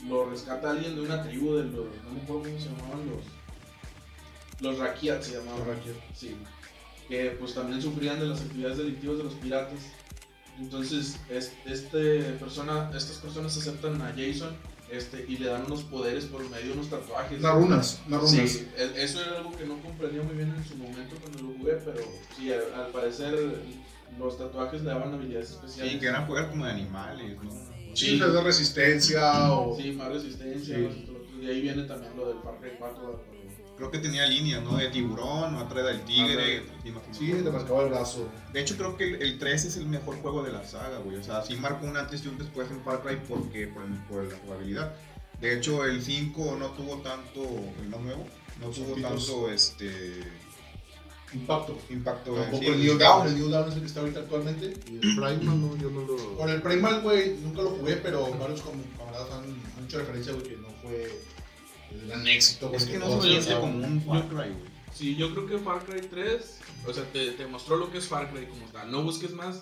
[0.08, 3.24] lo rescata alguien de una tribu de los, no me acuerdo cómo se llamaban los,
[4.62, 5.66] los Rakiat se llamaban.
[5.68, 5.96] Rakiat.
[6.16, 6.36] Sí,
[7.08, 9.80] que pues también sufrían de las actividades delictivas de los piratas.
[10.60, 14.56] Entonces, es- este persona, estas personas aceptan a Jason
[14.92, 17.40] este, y le dan unos poderes por medio de unos tatuajes.
[17.40, 18.50] Unas runas, unas runas.
[18.52, 21.58] Sí, e- eso era algo que no comprendía muy bien en su momento cuando lo
[21.58, 22.02] jugué, pero
[22.36, 23.34] sí, al, al parecer
[24.20, 25.94] los tatuajes le daban habilidades especiales.
[25.94, 27.52] Sí, que eran juegos como de animales, ¿no?
[27.94, 28.20] Sí, Sí.
[28.20, 29.76] de resistencia o.
[29.78, 31.06] Sí, más resistencia, Sí.
[31.42, 33.32] y ahí viene también lo del Far Cry 4.
[33.78, 34.78] Creo que tenía líneas, ¿no?
[34.78, 36.64] De tiburón, otra del tigre.
[36.84, 38.30] sí, no, Sí, te marcaba el brazo.
[38.54, 41.18] De hecho, creo que el, el 3 es el mejor juego de la saga, güey.
[41.18, 44.24] O sea, sí marcó un antes y un después en Far Cry porque, por, por
[44.32, 44.94] la jugabilidad.
[45.42, 47.42] De hecho, el 5 no tuvo tanto,
[47.82, 48.24] el más nuevo,
[48.60, 50.20] no tuvo tanto este,
[51.34, 51.78] Impacto.
[51.90, 54.74] impacto Tampoco sí, el New Down, el New Down es el que está ahorita actualmente.
[54.90, 56.38] Y el Primal, no, yo no lo.
[56.38, 60.58] Con el Primal, güey, nunca lo jugué, pero varios camaradas han, hecho referencia, güey, que
[60.58, 61.22] no fue
[61.92, 62.72] el gran éxito.
[62.74, 63.62] Es güey, que no se pensaban.
[63.62, 64.72] como un Far Cry, güey.
[64.94, 68.08] Sí, yo creo que Far Cry 3, o sea, te, te mostró lo que es
[68.08, 68.92] Far Cry como tal.
[68.92, 69.62] No busques más.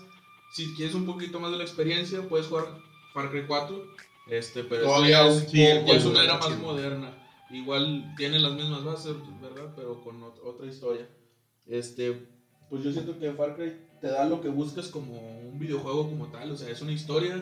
[0.51, 2.65] Si quieres un poquito más de la experiencia, puedes jugar
[3.13, 3.85] Far Cry 4.
[4.27, 6.61] Este, pero Todavía esta un es, sí, es una era más más chido.
[6.71, 7.15] moderna.
[7.51, 9.71] Igual tiene las mismas bases, ¿verdad?
[9.75, 11.07] Pero con ot- otra historia.
[11.69, 12.27] Este,
[12.69, 16.27] pues yo siento que Far Cry te da lo que buscas como un videojuego como
[16.27, 16.51] tal.
[16.51, 17.35] O sea, es una historia,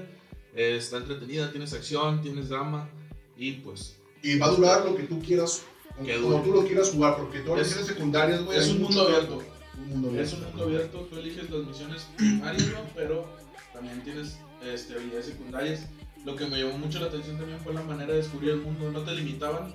[0.55, 2.89] eh, está entretenida, tienes acción, tienes drama
[3.37, 5.63] y pues Y va a durar lo que tú quieras,
[6.05, 8.57] Que como tú lo quieras jugar, porque todas las Es- misiones secundarias, güey.
[8.59, 9.41] es un mundo abierto.
[9.79, 10.27] Un mundo abierto.
[10.27, 13.25] Es un mundo abierto, tú eliges las misiones primarias, pero
[13.73, 15.87] también tienes este, habilidades secundarias.
[16.25, 18.91] Lo que me llamó mucho la atención también fue la manera de descubrir el mundo.
[18.91, 19.73] No te limitaban,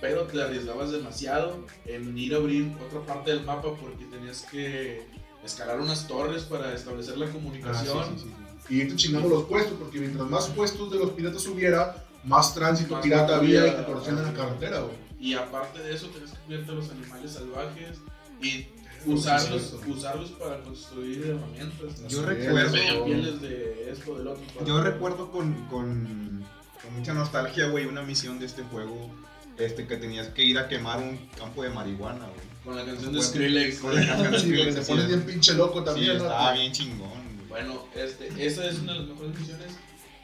[0.00, 5.06] pero te arriesgabas demasiado en ir a abrir otra parte del mapa porque tenías que
[5.44, 8.04] escalar unas torres para establecer la Ah, sí, comunicación.
[8.16, 8.34] sí, sí,
[8.68, 8.74] sí.
[8.74, 12.94] Y irte chingando los puestos, porque mientras más puestos de los piratas hubiera, más tránsito
[12.94, 14.94] Más pirata había y te torcían en la carretera, güey.
[15.18, 17.98] Y aparte de eso, tenías que cubrirte a los animales salvajes
[18.42, 18.66] y
[19.06, 22.08] usarlos, usarlos para construir herramientas.
[22.08, 24.44] Yo recuerdo- de esto, del otro.
[24.66, 26.44] Yo recuerdo con, con,
[26.82, 29.10] con mucha nostalgia, güey, una misión de este juego
[29.60, 32.40] este, que tenías que ir a quemar un campo de marihuana, güey.
[32.64, 33.78] Con la canción de Skrillex.
[33.78, 35.08] con la canción de Sí, Skrillex, te pones es.
[35.08, 36.18] bien pinche loco Sí, también.
[36.18, 36.24] ¿no?
[36.24, 37.48] estaba bien chingón, güey.
[37.48, 39.72] Bueno, este, esa es una de las mejores misiones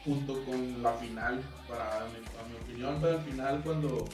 [0.05, 4.05] junto con la final, para mi, a mi opinión, para el final cuando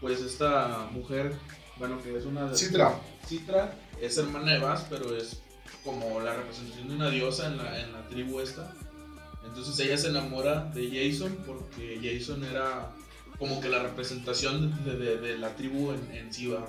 [0.00, 1.34] pues esta mujer,
[1.78, 2.56] bueno, que es una de...
[2.56, 2.98] Citra.
[3.26, 5.40] Citra es hermana de Bass, pero es
[5.84, 8.72] como la representación de una diosa en la, en la tribu esta.
[9.46, 12.90] Entonces ella se enamora de Jason porque Jason era
[13.38, 16.66] como que la representación de, de- de la tribu en, en sí, ¿va?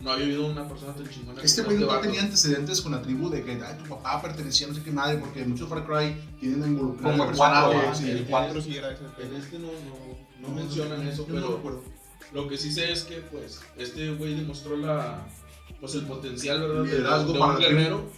[0.00, 2.02] No había habido una persona tan chingona Este güey no vato.
[2.02, 4.92] tenía antecedentes con la tribu de que ay, tu papá pertenecía a no sé qué
[4.92, 7.98] madre, porque muchos Far Cry tienen a involucrar Como a el 4, personajes.
[7.98, 11.82] sí, y- el 4 sí era ese En este no, no, no mencionan eso, pero
[12.32, 15.26] lo que sí sé es que pues este güey demostró la
[15.80, 18.10] pues el potencial verdad de, Liderazgo de para un guerrero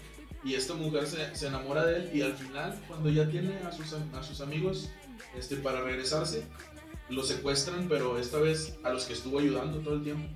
[0.45, 3.73] y esta mujer se, se enamora de él y al final cuando ya tiene a
[3.73, 4.89] sus, a sus amigos
[5.39, 6.45] este para regresarse
[7.11, 10.29] lo secuestran pero esta vez a los que estuvo ayudando todo el tiempo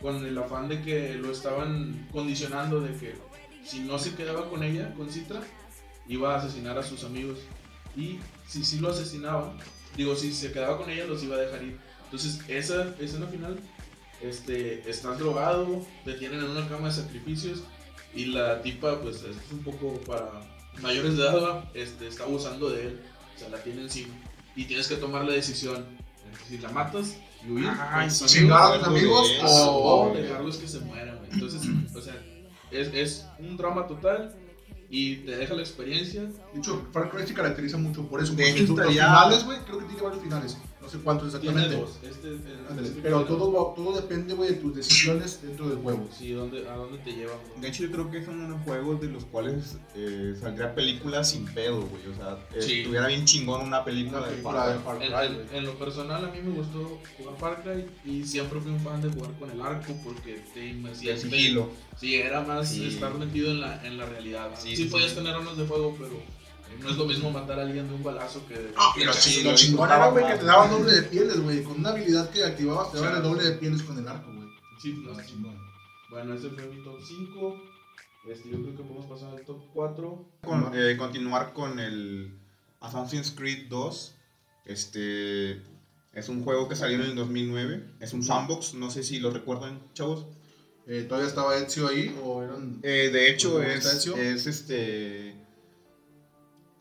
[0.00, 3.14] con el afán de que lo estaban condicionando de que
[3.64, 5.42] si no se quedaba con ella con Citra
[6.08, 7.38] iba a asesinar a sus amigos.
[7.96, 9.54] Y si sí lo asesinaba
[9.96, 11.78] digo si se quedaba con ella los iba a dejar ir.
[12.04, 13.58] Entonces esa escena final
[14.22, 17.62] este, estás drogado, te tienen en una cama de sacrificios
[18.14, 20.30] y la tipa, pues es un poco para
[20.80, 23.00] mayores de edad, este, está abusando de él,
[23.34, 24.14] o sea, la tiene encima
[24.54, 25.84] y tienes que tomar la decisión
[26.48, 31.30] si la matas y huir Ay, con a amigos, o- dejarlos que se mueran, güey.
[31.32, 31.62] Entonces,
[31.94, 32.14] o sea,
[32.70, 34.34] es, es un drama total
[34.88, 36.22] y te deja la experiencia.
[36.22, 38.34] De hecho, Far Cry se caracteriza mucho por eso.
[38.34, 40.56] De hecho, los finales, güey, creo que tiene varios finales.
[40.86, 41.74] No sé cuántos exactamente.
[42.02, 42.52] Este, Ándale,
[42.88, 46.08] específico Pero todo, todo depende, güey, de tus decisiones dentro del juego.
[46.16, 47.36] Sí, ¿dónde, ¿a dónde te llevan?
[47.60, 51.44] De hecho, yo creo que son unos juegos de los cuales eh, saldría película sin
[51.46, 52.06] pedo, güey.
[52.06, 52.72] O sea, eh, Sí.
[52.82, 54.78] estuviera bien chingón una película Una de Far de.
[54.78, 55.08] Far En,
[55.48, 58.78] Cry, en- lo personal a mí me gustó jugar Far Cry y siempre fui un
[58.80, 61.68] fan de jugar con el arco porque te Y hacía el sigilo.
[61.98, 62.86] Sí, era más Sí.
[62.86, 64.50] estar metido en la, en la realidad.
[64.56, 66.12] Sí, Sí, sí, podías tener armas de fuego, pero
[66.80, 68.70] no es lo mismo matar a alguien de un balazo que de...
[68.76, 71.62] Ah, lo, Sí, lo chingón era, güey, que te daban doble de pieles, güey.
[71.62, 74.48] Con una habilidad que activabas, te daban el doble de pieles con el arco, güey.
[74.80, 75.32] Sí, no, Estaba sí.
[75.34, 75.58] chingón.
[76.10, 77.62] Bueno, ese fue mi top 5.
[78.30, 80.24] Este, yo creo que podemos pasar al top 4.
[80.42, 82.32] Con- eh, continuar con el
[82.80, 84.14] Assassin's Creed 2.
[84.66, 85.62] Este
[86.12, 87.84] es un juego que salió en el 2009.
[88.00, 90.26] Es un sandbox, no sé si lo recuerdan, chavos.
[90.88, 92.78] Eh, ¿Todavía estaba Ezio ahí o eran...?
[92.82, 95.34] Eh, de hecho, ¿Cómo es, es este.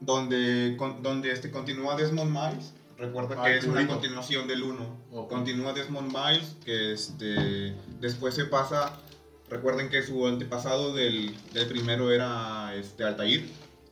[0.06, 2.74] Donde, con- donde este continúa Desmond Miles.
[2.98, 4.98] Recuerda Ah, que es una continuación del 1.
[5.12, 5.30] Ok.
[5.30, 8.94] Continúa Desmond Miles, que este, después se pasa.
[9.50, 13.50] Recuerden que su antepasado del, del primero era este, Altair.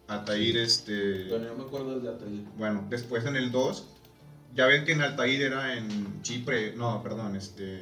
[0.07, 1.25] Altair, este.
[1.29, 2.45] Bueno, yo me acuerdo del de Atalir.
[2.57, 3.85] Bueno, después en el 2,
[4.55, 7.81] ya ven que en Altair era en Chipre, no, perdón, este,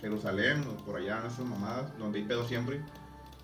[0.00, 2.80] Jerusalén, o por allá, en esas mamadas, donde hay pedo siempre.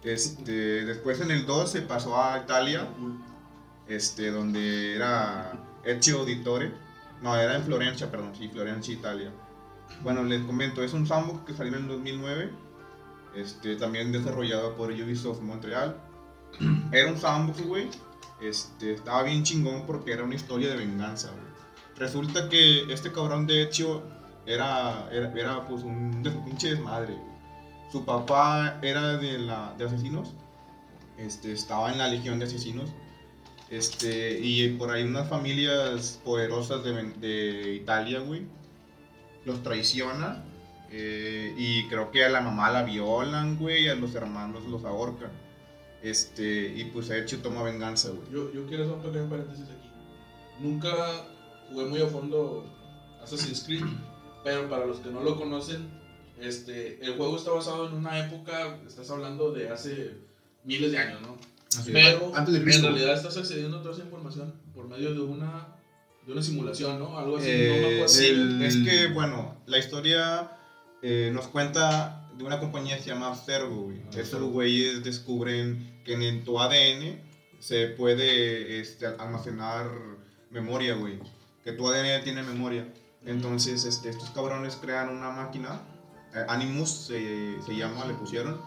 [0.04, 2.86] Este, después en el 2 se pasó a Italia,
[3.90, 5.52] este, donde era
[5.84, 6.72] Ezio Auditore,
[7.22, 9.30] no, era en Florencia, perdón, sí, Florencia, Italia.
[10.02, 12.50] Bueno, les comento, es un sandbox que salió en el 2009,
[13.34, 16.00] este, también desarrollado por Ubisoft Montreal.
[16.92, 17.88] Era un sandbox, güey,
[18.40, 21.50] este, estaba bien chingón porque era una historia de venganza, güey.
[21.96, 24.02] Resulta que este cabrón de hecho
[24.46, 27.30] era, era, era, pues un des- pinche desmadre, güey.
[27.92, 30.32] Su papá era de, la, de asesinos,
[31.18, 32.90] este, estaba en la legión de asesinos,
[33.70, 38.42] este, y por ahí unas familias poderosas de, de Italia, güey,
[39.44, 40.44] los traiciona,
[40.92, 44.84] eh, y creo que a la mamá la violan, güey, y a los hermanos los
[44.84, 45.30] ahorcan.
[46.02, 48.28] Este, y pues Ezio toma venganza, güey.
[48.32, 49.90] Yo, yo quiero hacer un pequeño paréntesis aquí.
[50.58, 50.90] Nunca
[51.70, 52.64] jugué muy a fondo
[53.22, 53.84] Assassin's Creed,
[54.42, 55.88] pero para los que no lo conocen,
[56.40, 60.16] este, el juego está basado en una época, estás hablando de hace
[60.64, 61.36] miles de años, ¿no?
[61.78, 65.20] Así, Pero antes de en realidad estás accediendo a toda esa información por medio de
[65.20, 65.68] una,
[66.26, 67.16] de una simulación, ¿no?
[67.18, 70.50] Algo así, no me Eh, sí, El- es que, bueno, la historia
[71.02, 73.98] eh, nos cuenta de una compañía que se llama Abstergo, güey.
[74.06, 77.20] Ah, Estos güeyes descubren que en tu ADN
[77.60, 79.90] se puede este, almacenar
[80.50, 81.18] memoria, güey.
[81.64, 82.92] Que tu ADN tiene memoria.
[83.24, 85.82] Entonces, este, estos cabrones crean una máquina,
[86.34, 88.60] eh, Animus se, se llama, le pusieron.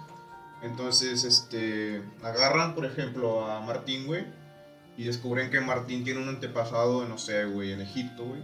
[0.64, 4.26] Entonces, este, agarran, por ejemplo, a Martín, güey,
[4.98, 8.42] y descubren que Martín tiene un antepasado, no sé, güey, en Egipto, güey.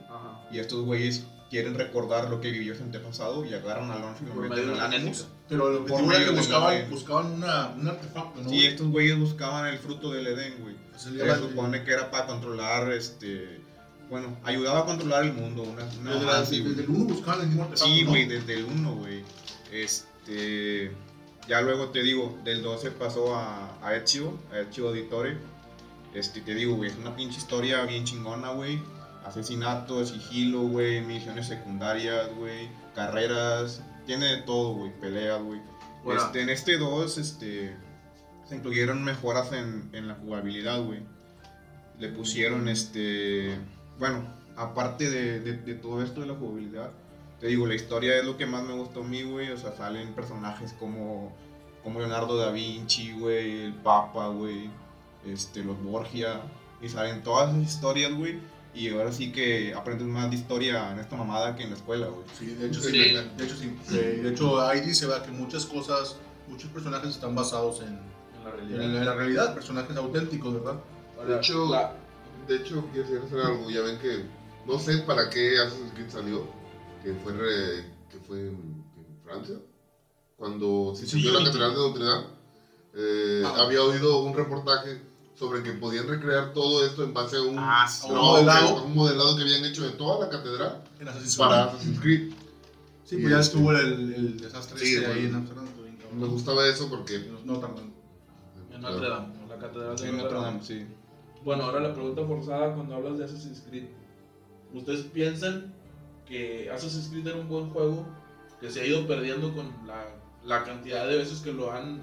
[0.51, 4.27] Y estos güeyes quieren recordar lo que vivió su antepasado y agarran a Alonso y
[4.27, 5.27] lo Por meten en Animus.
[5.47, 8.49] Pero lo que Por medio que buscaban, buscaban una, un artefacto, ¿no?
[8.49, 10.75] Sí, estos güeyes buscaban el fruto del Edén, güey.
[10.95, 13.62] Se le Se supone que era para controlar, este...
[14.10, 17.47] Bueno, ayudaba a controlar el mundo, una, una Desde, así, desde el uno buscaban el
[17.47, 17.93] mismo artefacto.
[17.93, 18.10] Sí, ¿no?
[18.10, 19.23] güey, desde el 1, güey.
[19.71, 20.91] Este.
[21.50, 25.38] Ya luego te digo, del 12 pasó a, a Ezio, a Ezio Auditore.
[26.14, 28.80] Este, te digo, güey, es una pinche historia bien chingona, güey.
[29.26, 35.60] Asesinatos, sigilo, güey, misiones secundarias, güey, carreras, tiene de todo, güey, peleas, güey.
[36.04, 36.22] Bueno.
[36.24, 37.76] Este, en este 2, este,
[38.48, 41.02] se incluyeron mejoras en, en la jugabilidad, güey.
[42.00, 43.58] Le pusieron, este,
[44.00, 44.24] bueno,
[44.56, 46.92] aparte de, de- de todo esto de la jugabilidad,
[47.39, 49.52] te digo, la historia es lo que más me gustó a mí, güey.
[49.52, 51.32] O sea, salen personajes como,
[51.84, 54.69] como Leonardo da Vinci, güey, el Papa, güey,
[55.25, 56.41] este, los Borgia,
[56.82, 58.39] y salen todas esas historias, güey.
[58.73, 62.08] Y ahora sí que aprendes más de historia en esta mamada que en la escuela,
[62.08, 62.23] güey.
[62.38, 62.91] Sí, de hecho sí.
[62.91, 62.99] Sí.
[63.38, 63.75] De hecho sí.
[64.21, 68.49] De hecho ahí dice va, que muchas cosas, muchos personajes están basados en, En la
[68.52, 68.78] en realidad.
[68.80, 70.75] la, en la realidad, personajes auténticos, ¿verdad?
[71.28, 71.95] De hecho, la-
[72.47, 73.69] De hecho, quiero decir hacer algo.
[73.71, 74.23] Ya ven que
[74.67, 76.47] no sé para qué Assassin's Creed salió,
[77.04, 79.56] que fue, re- que fue en, en Francia,
[80.38, 81.40] cuando se Sí, la.
[81.46, 82.26] Catedral de Notre Dame.
[82.96, 83.56] eh, Ah.
[83.64, 85.02] Había oído un reportaje
[85.38, 88.08] sobre que podían recrear todo esto en base a un, Ah, sí.
[88.10, 88.76] Un modelado.
[88.76, 90.84] que- un modelado que habían hecho de toda la catedral
[91.38, 91.70] para Creed.
[91.70, 92.34] Assassin's Creed.
[93.06, 95.20] Sí, pues ya estuvo el, el desastre Sí, este bueno.
[95.22, 95.66] ahí en Amsterdam.
[96.14, 97.20] Me gustaba eso porque...
[97.46, 97.94] No tardan.
[98.74, 100.46] en Notre Dame, en la catedral de En Notre Dame.
[100.48, 100.86] Dame, sí.
[101.46, 103.86] Bueno, ahora la pregunta forzada cuando hablas de Assassin's Creed.
[104.74, 105.74] ¿Ustedes piensan
[106.30, 108.08] que Assassin's Creed era un buen juego
[108.62, 110.06] que se ha ido perdiendo con la,
[110.46, 112.02] la cantidad de veces que lo han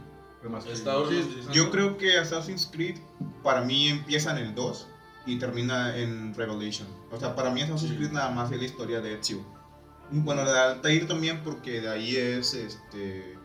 [0.70, 2.98] Estaba Sí, yo creo que Assassin's Creed
[3.42, 4.86] para mí empieza en el 2
[5.26, 6.86] y termina en Revelation.
[7.10, 7.96] O sea, para mí Assassin's Sí.
[7.96, 9.44] Creed nada más es la historia de Ezio.
[10.10, 13.36] Bueno, de Altair también porque de ahí es este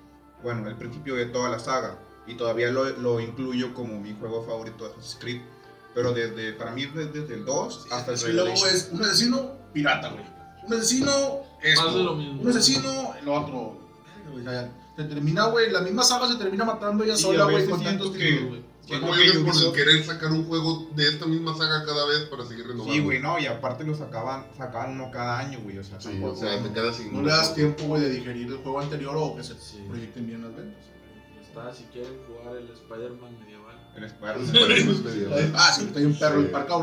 [0.44, 4.44] bueno, el principio de toda la saga y todavía lo, lo incluyo como mi juego
[4.44, 5.41] favorito de Assassin's Creed.
[5.96, 8.70] Pero desde para mí desde, desde el 2 hasta el Revelation.
[8.70, 10.40] es un asesino pirata, güey.
[10.67, 11.12] Un asesino
[11.62, 11.86] esto.
[11.86, 12.41] Más de lo mismo.
[12.41, 13.78] Un asesino el otro.
[14.95, 18.13] Se termina, güey, la misma saga se termina matando ella Sí, sola, güey, con tantos
[18.13, 18.71] títulos, güey.
[18.88, 22.67] Que por el querer sacar un juego de esta misma saga cada vez para seguir
[22.67, 22.91] renovando.
[22.93, 26.19] Sí, güey, no, y aparte lo sacaban, sacaban uno cada año, güey, o sea, Sí,
[26.21, 27.13] o sea, te quedas sin.
[27.13, 29.84] No le das tiempo, güey, de digerir el juego anterior o que se Sí.
[29.88, 30.84] proyecten bien las ventas.
[31.47, 33.62] Está, si quieren jugar el Spider-Man medieval.
[33.95, 34.56] el Spider-Man.
[34.56, 35.54] Spider-Man medieval.
[35.56, 36.45] Ah, sí, está bien perro Sí.
[36.45, 36.74] el parque.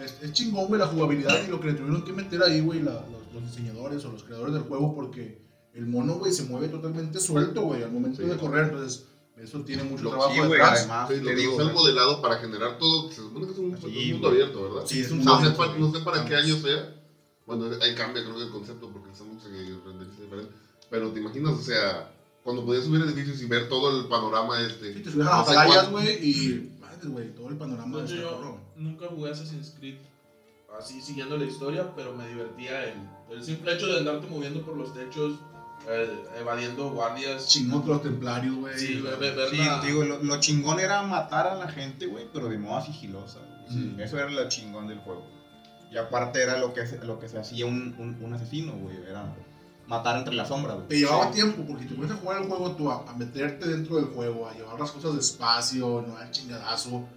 [0.00, 2.82] Es, es chingón, güey, la jugabilidad y lo que le tuvieron que meter ahí, güey,
[2.82, 3.04] la-
[3.40, 5.42] los, diseñadores o los creadores del juego, porque
[5.74, 8.28] el mono, güey, se mueve totalmente suelto, güey, al momento Sí.
[8.28, 8.64] de correr.
[8.64, 10.78] Entonces, eso tiene mucho Lo- trabajo Sí, detrás.
[10.80, 13.08] además, Sí, lo digo, que es modelado para generar todo.
[13.10, 14.82] Se supone que es un, Sí, un mundo abierto, ¿verdad?
[14.86, 15.80] Sí, es un No sé, mundo, pa- güey.
[15.80, 16.94] no sé para qué año sea.
[17.46, 20.52] Bueno, ahí cambia creo que el concepto porque estamos en renderizar diferente.
[20.90, 24.94] Pero te imaginas, o sea, cuando podías subir edificios y ver todo el panorama este.
[24.94, 28.14] Sí, te subías a las No güey, y, madre, güey, todo el panorama De hecho,
[28.16, 29.96] está yo nunca jugué Assassin's Creed
[30.76, 32.94] así siguiendo la historia, pero me divertía el,
[33.30, 35.34] el simple hecho de andarte moviendo por los techos,
[35.88, 37.48] eh, evadiendo guardias.
[37.48, 38.78] Chingón los templarios, güey.
[38.78, 42.06] Sí, ve- ve- ver Sí, la- digo, lo, lo chingón era matar a la gente,
[42.06, 43.40] güey, pero de modo sigilosa.
[43.68, 43.94] Sí.
[43.98, 45.26] Eso era lo chingón del juego.
[45.90, 48.96] Y aparte era lo que, se- lo que se hacía un, un, un asesino, güey,
[49.08, 49.34] era
[49.86, 50.88] matar entre las sombras, güey.
[50.88, 53.66] Te llevaba tiempo, porque si te pones a jugar el juego tú, a, a meterte
[53.66, 57.08] dentro del juego, a llevar las cosas despacio, no al chingadazo,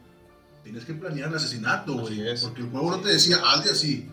[0.63, 2.21] tienes que planear el asesinato, güey.
[2.41, 4.09] Porque el juego no te decía, hazle así.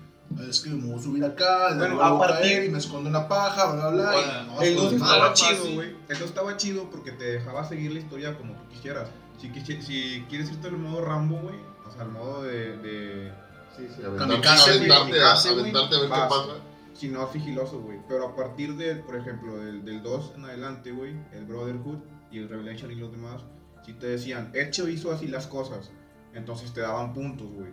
[0.49, 3.27] Es que me voy a subir acá, Bueno, a partir- y me escondo en la
[3.27, 4.13] paja, bla, bla, bla.
[4.13, 5.15] Bueno, El pues, 2 nada.
[5.15, 5.97] estaba chido, güey.
[6.09, 9.09] El 2 estaba chido porque te dejaba seguir la historia como tú quisieras.
[9.41, 9.49] Si,
[9.83, 11.55] si quieres irte al modo Rambo, güey,
[11.87, 13.33] o sea, al modo de, de
[13.77, 16.47] Sí, sí, aventarte, Kamikaze, aventarte, kamikaze, güey, aventarte a ver qué pasa.
[16.95, 17.99] si no sigiloso, güey.
[18.09, 21.99] Pero a partir de, por ejemplo, del, del 2 en adelante, güey, el Brotherhood
[22.33, 23.41] y el Revelation y los demás,
[23.87, 25.91] si te decían, Hecho hizo así las cosas,
[26.38, 27.70] entonces te daban puntos, güey.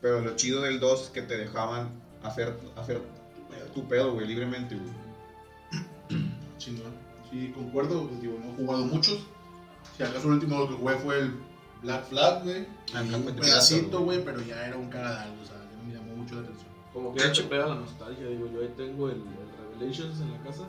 [0.00, 1.90] Pero lo chido del 2 es que te dejaban
[2.22, 3.00] hacer, hacer
[3.74, 4.92] tu pedo, güey, libremente, güey.
[6.58, 6.92] Chingón.
[7.30, 9.26] Sí, concuerdo, pues, digo, no he jugado muchos.
[9.96, 11.34] Si acaso el último que jugué fue el
[11.82, 12.66] Black Flag, güey.
[12.94, 16.36] Ah, un pedacito, güey, pero ya era un cagadal, o sea, ya me llamó mucho
[16.36, 16.68] la atención.
[16.92, 20.20] Como que ya te hecho- pega la nostalgia, digo, yo ahí tengo el, el Revelations
[20.20, 20.62] en la casa.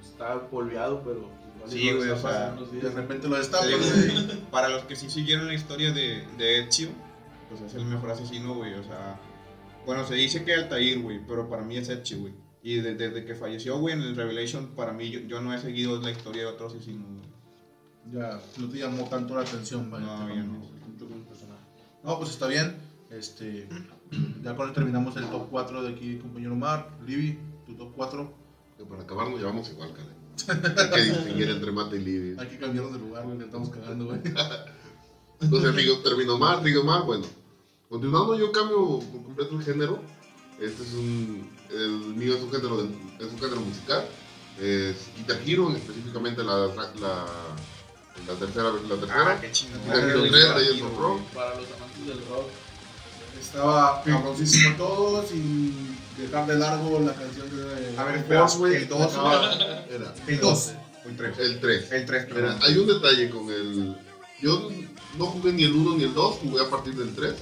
[0.00, 1.28] Está polveado, pero
[1.68, 4.40] Sí, güey, o sea, De repente lo digo, güey.
[4.50, 6.88] Para los que sí siguieron la historia de, de Ezio,
[7.48, 8.74] pues es el mejor asesino, güey.
[8.74, 9.18] O sea,
[9.84, 12.34] bueno, se dice que Altair, güey, pero para mí es Ezio, güey.
[12.62, 15.58] Y de- desde que falleció, güey, en el Revelation, para mí, yo, yo no he
[15.60, 17.26] seguido la historia de otro asesino, güey.
[18.12, 20.06] Ya no te llamó tanto la atención, vaya.
[20.06, 20.60] No, ya no.
[22.04, 22.76] No, pues está bien.
[23.10, 23.68] Este,
[24.42, 26.90] ya con él terminamos el top 4 de aquí, compañero Omar.
[27.06, 28.34] Libby, tu top 4.
[28.78, 30.15] Que para acabar nos llevamos igual, Kale.
[30.48, 32.36] Hay que distinguir entre mate y libre.
[32.42, 34.20] Hay que cambiarnos de lugar, güey, que estamos cagando, güey.
[35.40, 37.26] Entonces Rigo terminó mal, Rigo mal, bueno.
[37.88, 40.02] Continuando, yo cambio por completo el género.
[40.60, 41.50] Este es un.
[41.70, 42.88] El mío es un género, de-
[43.24, 44.06] es un género musical.
[44.60, 47.26] Es Guitar Hero, específicamente la, la,
[48.26, 48.70] la tercera.
[48.88, 49.30] La tercera.
[49.32, 49.80] Ah, qué chingón.
[49.84, 51.12] Guitar Hero güey, 3, divertido, Legends of Rock.
[51.20, 51.34] güey.
[51.34, 52.46] Para los amantes del rock.
[53.40, 59.12] Estaba cabroncísimo todo, sin dejar de largo la canción de A ver, espera, el dos,
[59.12, 60.72] Acaba- Era El 2.
[61.06, 61.38] El 3.
[61.38, 61.92] el 3.
[61.92, 62.58] El 3, Mira, perdón.
[62.62, 63.96] hay un detalle con el.
[64.42, 64.70] Yo
[65.18, 67.34] no jugué ni el 1 ni el 2, jugué a partir del 3.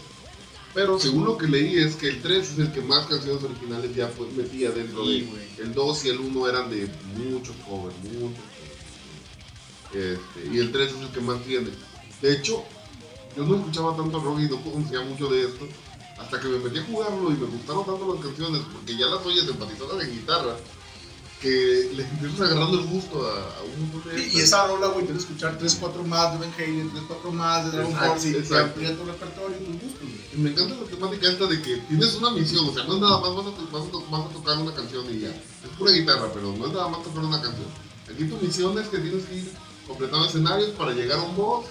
[0.75, 3.95] Pero según lo que leí es que el 3 es el que más canciones originales
[3.95, 5.63] ya pues, metía dentro Sí, de.
[5.63, 8.55] El 2 y el 1 eran de muchos covers, muchos covers.
[9.95, 11.69] Este, y el 3 es el que más tiene.
[12.21, 12.65] De hecho,
[13.37, 15.67] yo no escuchaba tanto rock y no conocía mucho de esto.
[16.19, 19.25] Hasta que me metí a jugarlo y me gustaron tanto las canciones, porque ya las
[19.27, 20.57] oyes empatizadas en guitarra,
[21.41, 24.87] que le empiezas agarrando el gusto a, a un montón de Y, y esa rola,
[24.89, 27.95] güey, tienes que escuchar 3, 4 más de Van Halen, 3, 4 más de Dragon
[27.95, 30.09] Force y te amplía tu repertorio y tus gustos.
[30.33, 33.01] Y me encanta la temática esta de que tienes una misión, o sea, no es
[33.01, 35.29] nada más vas a, vas a vas a tocar una canción y ya.
[35.31, 37.67] Es pura guitarra, pero no es nada más tocar una canción.
[38.11, 39.53] Aquí tu misión es que tienes que ir
[39.87, 41.67] completando escenarios para llegar a un boss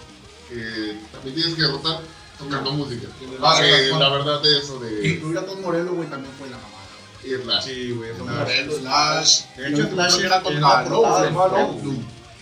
[0.49, 2.01] que también tienes que derrotar
[2.43, 3.07] tocando música.
[3.41, 3.99] Ah, Que exacto.
[3.99, 6.87] la verdad de eso de Incluir a Tom Morello, güey, también fue la mamada,
[7.21, 7.33] güey.
[7.33, 7.61] ir la...
[7.61, 8.11] Sí, güey.
[8.13, 9.41] Morello, Slash.
[9.57, 10.83] De hecho, y Slash era es la.
[10.83, 11.79] Bro.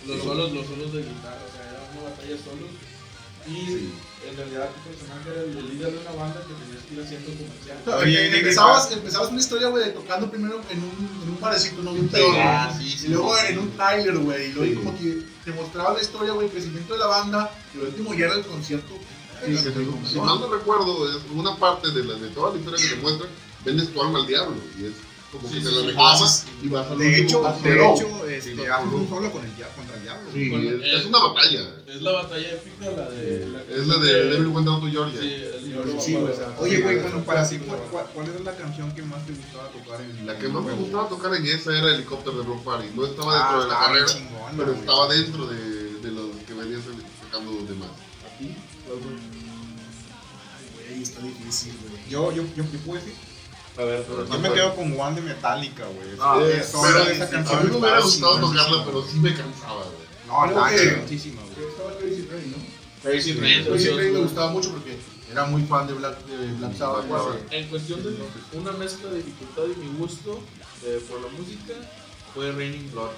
[0.08, 2.70] Los solos, los solos de guitarra, o sea, era una batalla solos.
[3.48, 3.92] Y
[4.30, 7.30] en realidad tu personaje era el líder de una banda que tenías que ir haciendo
[7.32, 8.02] comercial.
[8.02, 11.82] Oye, Em- empezabas, empezabas una historia, güey, de tocando primero en un, en un barecito,
[11.82, 13.46] no bien peor, Ah, sí, sí, Y luego sí.
[13.50, 14.46] en un trailer, güey.
[14.50, 14.76] Y luego Sí.
[14.76, 17.52] como que te mostraba la historia, güey, el crecimiento de la banda.
[17.74, 18.94] Y lo último ya era el concierto.
[19.46, 22.60] Sí, que te- si mal no recuerdo, es una parte de, la, de toda la
[22.60, 23.30] historia que te muestran,
[23.66, 24.56] vendes tu alma al diablo.
[24.80, 24.94] Y es
[25.32, 25.88] como Sí, que sí, te la sí.
[25.88, 27.64] reclamas y vas al De último hecho, paso.
[27.64, 27.96] de no.
[27.96, 30.30] hecho, este, haces un solo con el, contra el diablo.
[30.34, 31.76] Sí, Bueno, es, eh, es una batalla.
[31.88, 33.48] Es la batalla épica, la de.
[33.50, 35.20] La Es la de Devil Went Down to Sí, Georgia.
[35.22, 37.66] el Sí, o sea, Oye, güey, bueno, para sí, ti,
[38.14, 41.08] ¿cuál, era la canción que más te gustaba tocar en La que más me gustaba
[41.08, 42.88] tocar en esa era Helicóptero de Rock Party.
[42.96, 44.80] No estaba Ah, dentro de la carrera, chingona, pero güey.
[44.80, 46.82] estaba dentro de, de los que venían
[47.24, 47.90] sacando los demás.
[48.36, 48.54] Aquí,
[48.88, 49.00] Ay,
[51.04, 52.02] está difícil, güey.
[52.10, 53.16] Yo, yo, yo, yo puedo decir.
[53.78, 56.10] A ver, pero Yo me quedo con One de Metallica, güey.
[56.20, 59.06] Ah, es- solo Pero de esa a canción mí me hubiera estaba gustado tocarla, pero
[59.08, 60.02] sí me cansaba, güey.
[60.28, 61.06] No, Creo estaba güey.
[61.08, 62.58] Crazy Train, ¿no?
[63.04, 64.98] Crazy Train, Crazy Train me gustaba mucho porque
[65.32, 66.78] era muy fan de Black, de Black.
[66.78, 67.06] Sabbath.
[67.52, 68.16] En cuestión de
[68.54, 70.40] una mezcla de dificultad y mi gusto
[70.86, 71.74] eh, por la música,
[72.34, 73.12] fue Raining Blood.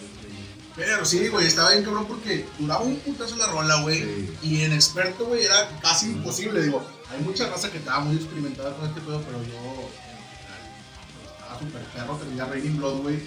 [0.76, 3.99] Pero sí, güey, estaba bien cabrón porque duraba un putazo la rola, güey.
[4.01, 4.38] Sí.
[4.41, 6.63] Y en experto, güey, era casi imposible.
[6.63, 11.59] Digo, hay mucha raza que estaba muy experimentada con este pedo, pero yo eh, estaba
[11.59, 12.15] súper perro.
[12.17, 13.19] Terminé Raining Blood, güey.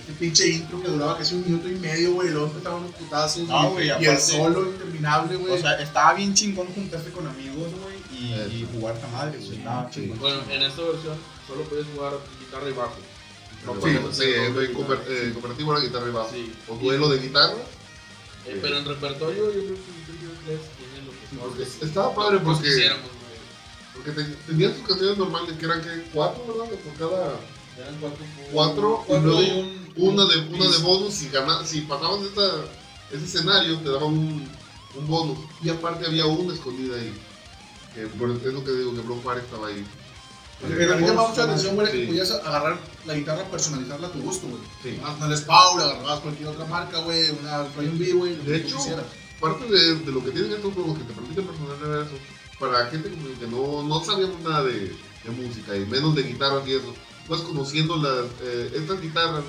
[0.00, 2.30] Este pinche intro que duraba casi un minuto y medio, güey.
[2.30, 3.48] Luego empezaban los putazos.
[3.48, 5.52] No, güey, y el solo interminable, güey.
[5.52, 9.58] O sea, estaba bien chingón juntarse con amigos, güey, y, jugar esta madre, güey.
[9.58, 10.00] Estaba Sí.
[10.00, 10.18] chingón.
[10.18, 12.96] Bueno, en esta versión solo puedes jugar guitarra y bajo.
[13.66, 14.24] No Sí, sí,
[14.74, 16.30] cooper- eh, cooperativo era guitarra y bajo.
[16.32, 16.52] Sí.
[16.68, 17.54] O duelo de guitarra.
[18.46, 22.14] Eh, pero en repertorio yo creo que Guitar Hero 3 tiene lo que Porque estaba
[22.14, 23.08] padre porque, quisiéramos,
[23.94, 26.74] porque te- tenían sus canciones normales que eran que cuatro, ¿verdad?
[26.78, 27.38] Por cada
[27.78, 29.50] Eran cuatro, Cuatro, y cuatro luego y
[29.96, 32.50] un, una de un una de bonus si ganas, si pasabas esta,
[33.12, 34.48] ese escenario te daban un,
[34.96, 37.14] un bonus y aparte había una escondida ahí.
[37.94, 39.84] Que por- es lo que digo que Block Party estaba ahí.
[40.62, 43.44] Lo que a mí me llamaba mucho la atención, güey, que podías agarrar la guitarra,
[43.50, 44.62] personalizarla a tu gusto, güey.
[44.82, 44.98] Sí.
[45.18, 49.04] Una Les Paul, agarrabas cualquier otra marca, güey, una Flying B, güey, De hecho, quisieras.
[49.40, 52.16] Parte de, de lo que tienen estos juegos que te permiten personalizar eso,
[52.58, 56.66] para gente como que no, no sabíamos nada de, de música y menos de guitarras
[56.66, 56.94] y eso,
[57.26, 59.44] pues conociendo las, eh, estas guitarras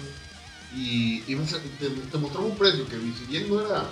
[0.76, 3.86] y, y vas a- te, te mostraba un precio que si bien no era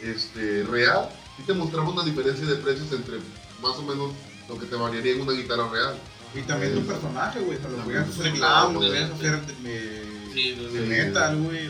[0.00, 3.16] este, real, sí te mostraba una diferencia de precios entre
[3.60, 4.12] más o menos
[4.48, 5.98] lo que te variaría en una guitarra real.
[6.34, 8.32] Y también tu personaje, güey, sea, lo podías hacer
[8.74, 11.68] lo podías hacer de, de- de metal, güey.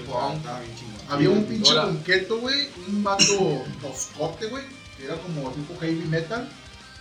[1.10, 4.64] Había un pinche conqueto, güey, un vato toscote, güey,
[4.96, 6.48] que era como tipo heavy metal.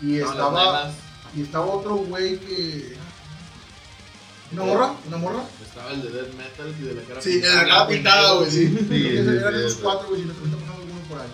[0.01, 0.91] Y No, estaba,
[1.36, 2.97] y estaba otro güey que.
[4.51, 4.93] ¿Una morra?
[5.07, 5.43] ¿Una morra?
[5.66, 8.51] Estaba el de Death Metal y de la cara Sí, en la cara pintada, güey,
[8.51, 8.78] sí.
[8.91, 11.28] Eran esos cuatro, güey, si pasando alguno por ahí.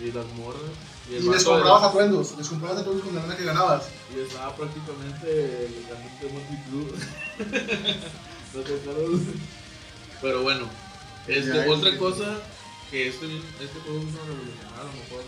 [0.00, 0.62] Y las morras.
[1.10, 3.82] Y les comprabas de- atuendos, les comprabas atuendos con la lana que ganabas.
[4.14, 6.30] Y estaba prácticamente el cantante de
[6.68, 6.92] Crue.
[8.54, 9.20] No acuerdas?
[10.20, 10.68] Pero bueno,
[11.28, 12.38] este, Ya, otra cosa
[12.90, 13.26] que este,
[13.60, 15.22] este juego vino a revolucionar, a lo mejor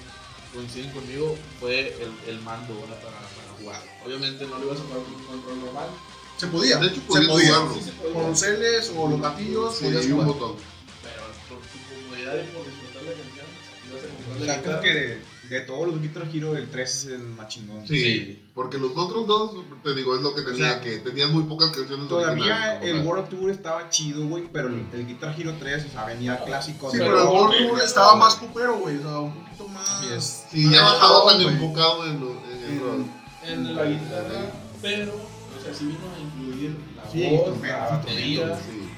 [0.52, 2.96] coinciden conmigo, fue el, el mando ¿verdad?
[3.02, 3.82] para, para jugar.
[4.04, 5.88] Obviamente no lo ibas a jugar con un control normal.
[6.36, 6.76] Se podía.
[6.78, 7.54] De hecho, se podía.
[7.54, 7.74] jugarlo.
[7.74, 10.26] Sí se podía, Con los Ls o los gatillos, Sí, podías y un jugar.
[10.26, 10.56] botón.
[11.02, 13.46] pero por tu comodidad y por disfrutar la canción,
[13.88, 14.80] ibas a comprar la guitarra.
[14.80, 15.18] que
[15.52, 17.86] de, todos los Guitar Hero, el 3 es el más chingón.
[17.86, 18.42] Sí, Sí.
[18.54, 19.52] porque los otros dos,
[19.84, 22.96] te digo, es lo que tenía, O sea, que tenían muy pocas canciones Todavía el
[22.98, 23.06] tal.
[23.06, 26.90] World Tour estaba chido, güey, pero el, el Guitar Hero 3, o sea, venía clásico.
[26.90, 28.96] Sí, pero el World Tour estaba más popero, güey.
[28.98, 30.46] O sea, un poquito más.
[30.50, 33.04] Sí, ya no más estaba tan enfocado en, lo- en el rol.
[33.46, 37.88] en la guitarra, pero, o sea, sí vino a incluir la Sí, voz, instrumentos, la
[37.96, 38.56] batería.
[38.56, 38.88] Sí.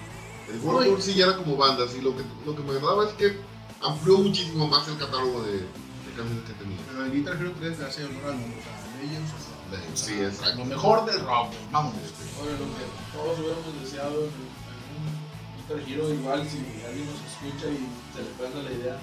[0.52, 3.06] El World Tour sí ya era como banda, sí, lo que, lo que me agradaba
[3.08, 3.36] es que
[3.82, 5.64] amplió muchísimo más el catálogo de,
[6.14, 6.78] de canciones que tenía.
[6.86, 8.56] Pero Guitar Hero 3 le hace honor al mundo.
[8.58, 9.30] O sea, Legends.
[9.70, 10.58] De- sea, sí, exacto.
[10.58, 11.48] Lo mejor del rock.
[11.72, 11.98] Vámonos.
[12.38, 14.54] Ahora, lo que todos hubiéramos deseado en,
[15.58, 18.98] Guitar Hero, igual si alguien nos escucha y se le pasa la idea,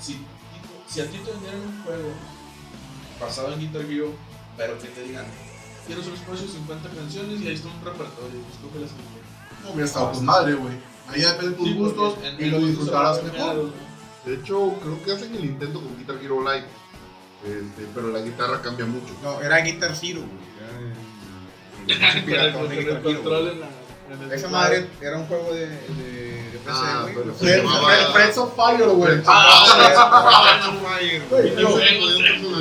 [0.00, 0.16] si,
[0.88, 2.08] si a ti te vendieran un juego
[3.20, 4.12] basado en Guitar Hero,
[4.56, 5.26] pero que te digan,
[5.86, 9.02] tienes un espacio de 50 canciones y ahí está un repertorio, pues escoge las que
[9.12, 9.30] quieras.
[9.62, 10.74] No hubiera estado con madre, güey.
[11.08, 13.72] Ahí depende de tus Sí, porque gustos en- y lo disfrutarás mejor.
[14.24, 16.66] De hecho, creo que hacen el intento con Guitar Hero Live,
[17.44, 19.14] este, pero la guitarra cambia mucho.
[19.22, 20.50] No, era Guitar Hero, güey.
[21.88, 23.68] Era el- el el control en la-
[24.12, 27.06] en el Esa madre era un juego de, de, Ah,
[28.12, 29.08] Friends of Fire, güey.
[29.22, 31.22] Friends of Ah, Fire,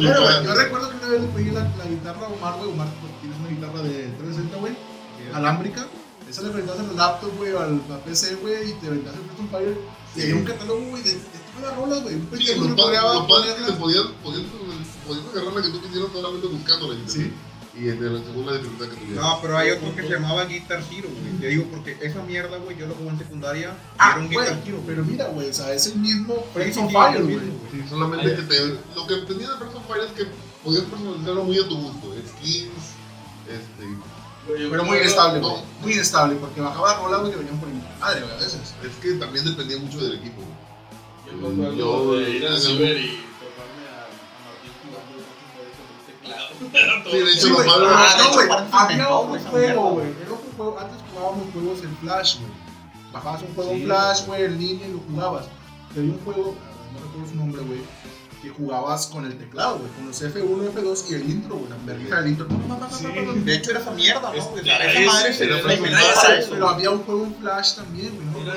[0.02, 2.70] Yo- recuerdo que una vez le pedí la, la guitarra a Omar, güey.
[2.72, 4.74] Omar pues, tiene una guitarra de 360, güey,
[5.34, 5.86] alámbrica.
[6.30, 9.50] Esa le aventaste al laptop, güey, al a PC, güey, y te aventaste el Freedom
[9.50, 9.78] Fire.
[10.16, 11.12] Y había un catálogo, güey, de,
[11.62, 12.16] las rolas, güey.
[12.16, 13.68] Un Sí, pendejo los no padres podía los padres que ponerla.
[13.68, 14.46] te podían, podían
[15.08, 16.94] podías agarrar la que tú quisieras solamente buscándola.
[17.00, 17.34] y- Sí.
[17.80, 19.24] Y en el, según la dificultad que tuvieras.
[19.24, 21.34] No, pero hay otro que se llamaba Guitar Hero, güey.
[21.40, 23.78] Te digo, porque esa mierda, güey, yo lo jugué en secundaria.
[23.98, 24.84] Ah, era un güey, Guitar Hero.
[24.86, 27.40] pero mira, güey, o sea, es el mismo on sí, Fire, güey.
[27.72, 28.60] Sí, solamente que te,
[28.96, 30.26] lo que tenía de of Fire es que
[30.64, 32.14] podías personalizarlo muy a tu gusto.
[32.38, 32.68] Skins,
[33.48, 33.88] este.
[34.48, 35.64] Pero muy inestable, No.
[35.82, 38.74] Muy inestable, porque bajaba rola, güey, que venían por mi madre, güey, a veces.
[38.84, 40.42] Es que también dependía mucho del equipo.
[40.42, 40.69] güey.
[41.32, 42.54] Yo me acuerdo Yo- de ir y a, a
[44.46, 45.14] Martín jugando
[45.78, 46.50] con el teclado.
[46.74, 47.12] Era todo.
[47.14, 47.68] Sí, de hecho, Sí, lo güey.
[47.68, 48.48] malo Ah, no, güey.
[49.48, 49.76] Había
[50.58, 50.80] juego.
[50.80, 52.52] Antes jugábamos juegos en Flash, güey.
[53.12, 53.86] Bajabas un juego en Sí.
[53.86, 55.46] Flash, güey, en línea y lo jugabas.
[55.90, 56.56] Pero había un juego,
[56.94, 57.80] no recuerdo su nombre, güey,
[58.42, 61.76] que jugabas con el teclado, güey, con los F1, F2 y el intro, güey, la
[61.86, 62.48] vergüenza del intro.
[62.92, 63.06] Sí.
[63.44, 64.46] De hecho, era esa mierda, ¿no?
[64.46, 64.70] güey?
[64.70, 65.30] era esa madre
[66.40, 66.50] eso.
[66.52, 68.26] Pero había un juego en Flash también, güey.
[68.28, 68.54] No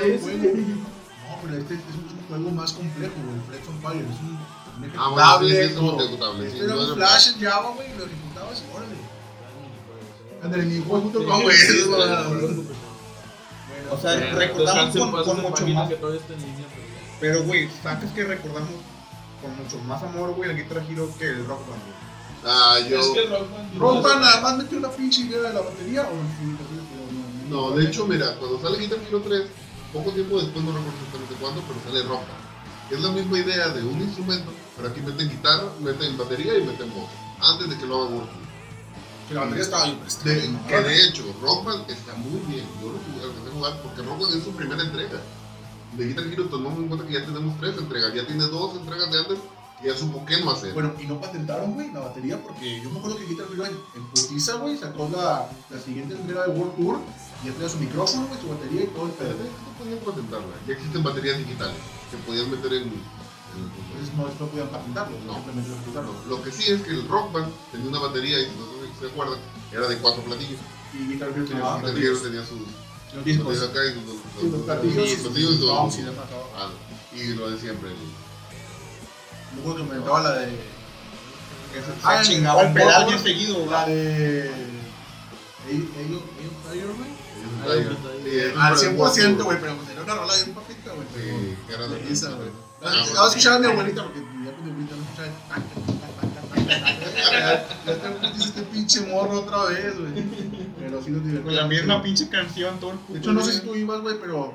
[1.43, 2.02] pero este es un, es un
[2.39, 3.37] juego más complejo, güey.
[3.37, 4.05] el Flex on Fire.
[4.07, 5.53] Es un, un Ah, bueno, sí, ejecutable.
[5.53, 6.01] sí, es un todo.
[6.01, 8.97] ejecutable, sí, era no un Flash en Java, güey, y lo ejecutabas órale.
[11.43, 11.57] Güey.
[11.57, 12.27] Sí, eso es sí, verdad.
[12.41, 12.69] sí.
[13.91, 15.89] O sea, recordamos con, con mucho más.
[15.89, 16.67] que todavía está en línea,
[17.21, 18.71] pero güey, ¿sabes que recordamos
[19.43, 22.03] con mucho más amor, güey, el Guitar Hero que el Rock Band, güey?
[22.45, 22.99] Ah, yo.
[23.01, 26.03] Es que Rock Band- Rock Band nada más metió una pinche idea de la batería
[26.09, 27.71] o no?
[27.71, 29.43] No, de hecho, mira, cuando sale Guitar Hero 3,
[29.93, 32.43] poco tiempo después, no recuerdo exactamente cuándo, pero sale Band.
[32.91, 36.93] Es la misma idea de un instrumento, pero aquí meten guitarra, meten batería y meten
[36.95, 37.09] voz.
[37.41, 38.49] Antes de que lo haga Warfield.
[39.29, 40.61] Que la batería estaba bien.
[40.69, 42.67] que de hecho, Rock Band está muy bien.
[42.81, 45.21] Yo lo alcancé a jugar porque Rock Band es su primera entrega.
[45.97, 48.15] De Guitar Hero tomamos en cuenta que ya tenemos tres entregas.
[48.15, 49.39] Ya tiene dos entregas de antes
[49.83, 50.73] y ya supo qué no hacer.
[50.75, 53.79] Bueno, y no patentaron, güey, la batería porque yo me acuerdo que Guitar Hero en,
[53.95, 56.99] en putiza, güey, sacó la, la siguiente entrega de World Tour
[57.45, 59.35] ya tenía su micrófono, güey, su batería y todo el pedo.
[59.35, 60.55] no podían patentarla.
[60.67, 61.77] Ya existen baterías digitales
[62.11, 65.35] que podías meter en, en el Entonces no, no podían patentarlo, No.
[65.35, 66.13] simplemente ejecutarlo.
[66.29, 68.65] Lo que sí es que el Rock Band tenía una batería y si no
[69.01, 69.39] se acuerdan,
[69.73, 70.61] era de cuatro platillos.
[70.95, 72.23] Y Guitar Hero tenía Ah, Hero platillos.
[72.23, 72.59] tenía sus
[73.15, 73.63] Los discos.
[73.63, 76.03] acá y sus, sus- Sí, los platillos y sus sus platillos y.
[76.03, 76.13] ¿no?
[76.57, 76.71] Ah,
[77.15, 77.91] y lo de siempre.
[79.55, 80.47] Me acuerdo que me aventaba la de...
[81.73, 84.51] Que se, se Ah, chingaba el pedal bien seguido, La de...
[85.69, 86.23] Ellos, ellos,
[86.73, 87.11] ellos, güey.
[88.57, 91.07] Al un 100%, güey, pero pues era una rola bien papita, güey.
[91.15, 92.49] Sí, que era de esa, güey.
[92.83, 93.27] Ah, Ahora bueno.
[93.29, 95.29] escuchaba a mi abuelita porque ya con mi abuelita no escuchaba.
[98.39, 100.13] este pinche morro otra vez, güey.
[100.79, 101.55] Pero sí nos divertimos.
[101.55, 104.55] La misma pinche canción, todo el De hecho, no sé si tú ibas, güey, pero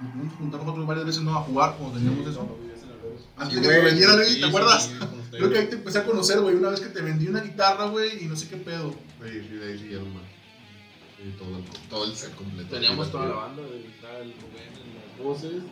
[0.00, 2.58] nos pudimos juntar nosotros varias veces no a jugar cuando teníamos eso.
[3.36, 4.90] Antes de que me vendieran, güey, ¿te acuerdas?
[5.30, 7.86] Creo que ahí te empecé a conocer, güey, una vez que te vendí una guitarra,
[7.86, 8.92] güey, y no sé qué pedo.
[8.92, 9.98] Sí, sí, de ahí sí, ya
[11.24, 12.68] Sí, todo, el, todo el set completo.
[12.74, 15.62] Teníamos toda la banda, de estaba el Rubén en las voces,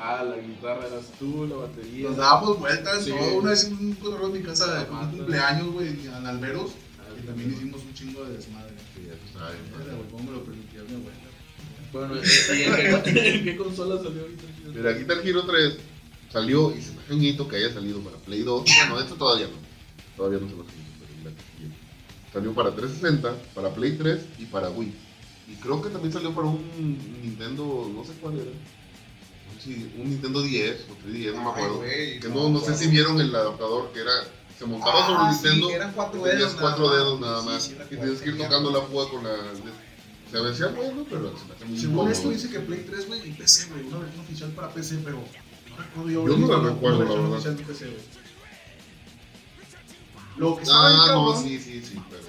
[0.00, 2.08] ah, la guitarra eras tú, la batería.
[2.08, 3.10] Nos dábamos vueltas, Sí.
[3.10, 3.38] todo.
[3.40, 6.70] Una vez hicimos un cotorreo en mi casa de cumpleaños, güey, en Alberos.
[7.22, 8.72] Y también hicimos un chingo de desmadre.
[8.94, 9.02] Sí,
[10.10, 11.18] ¿Cómo me lo permitía mi abuela?
[11.92, 14.44] Bueno, ¿y en qué, en qué consola salió ahorita?
[14.74, 15.76] Mira, Guitar Hero 3
[16.32, 18.64] salió y se me hace un hito que haya salido para Play 2.
[18.88, 19.56] Bueno, esto todavía no.
[20.16, 20.85] Todavía no se lo hace.
[22.36, 24.92] Salió para 360, para Play 3 y para Wii.
[25.48, 28.50] Y creo que también salió para un Nintendo, no sé cuál era.
[28.50, 31.80] No sé si un Nintendo 10 o 3DS, no me acuerdo.
[31.80, 34.10] que no, no sé si vieron el adaptador que era.
[34.58, 35.70] Se montaba sobre el Nintendo.
[35.70, 36.54] eran cuatro Tenías dedos.
[36.60, 37.62] cuatro nada dedos nada Sí, más.
[37.62, 39.30] sí, y tienes que ir tocando la púa con la.
[40.30, 43.30] Se hacía bueno, pero se me hace muy Según esto dice que Play 3, güey,
[43.30, 45.16] y PC, güey, una versión oficial para PC, pero
[45.70, 46.28] no recuerdo yo.
[46.28, 47.56] Yo no la recuerdo, la verdad.
[50.38, 52.22] Lo que Ah, no, sí, sí, sí, pero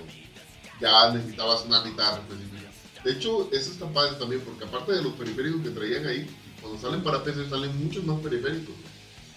[0.82, 2.72] ya necesitabas una guitarra específica.
[3.04, 6.28] De hecho, eso está padre también, porque aparte de los periféricos que traían ahí,
[6.62, 8.76] cuando salen para PC salen muchos más periféricos.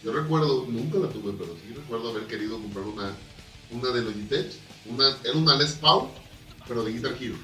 [0.03, 3.13] Yo recuerdo, nunca la tuve, pero sí recuerdo haber querido comprar una,
[3.71, 4.53] una de Logitech.
[4.87, 6.09] Una, era una Les Paul,
[6.67, 7.37] pero de Guitar Hero.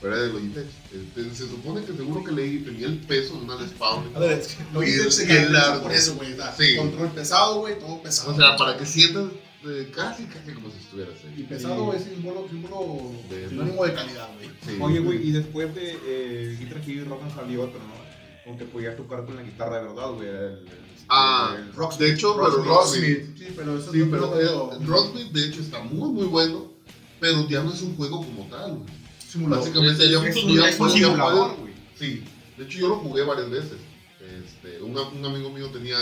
[0.00, 0.66] Pero era de Logitech.
[0.92, 4.04] Este, se supone que seguro que leí, tenía el peso de una Les Paul.
[4.14, 5.82] A ver, es que lo Y hice el- se largo.
[5.84, 6.36] por eso, güey.
[6.58, 6.76] Sí.
[6.76, 8.32] Control pesado, güey, todo pesado.
[8.32, 9.24] O sea, para que sientas
[9.66, 11.46] eh, casi, casi como si estuvieras Y ahí.
[11.48, 14.48] pesado es símbolo, símbolo De- sinónimo de calidad, güey.
[14.64, 14.78] Sí.
[14.80, 18.08] Oye, güey, y después de eh, Guitar Hero y Rock salió otro, ¿no?
[18.46, 20.28] Aunque podías tocar con la guitarra de verdad, güey.
[20.28, 20.68] El, el-
[21.10, 22.06] Ah, el- Rocksmith.
[22.08, 23.36] De hecho, pero Rocksmith.
[23.38, 26.70] Sí, pero eso Sí, es pero otro el Rocksmith de hecho está muy muy bueno,
[27.18, 28.82] pero ya no es un juego como tal, güey.
[29.26, 29.64] simulador.
[29.64, 32.24] Básicamente ya, es ya un- es un simulador, fue- Sí,
[32.56, 33.78] de hecho yo lo jugué varias veces.
[34.20, 35.96] Este, un, un amigo mío tenía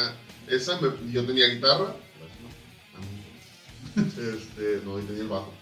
[0.49, 1.95] esa, me- y yo tenía guitarra.
[3.97, 4.03] Ah.
[4.07, 5.53] Este, no, y tenía el bajo.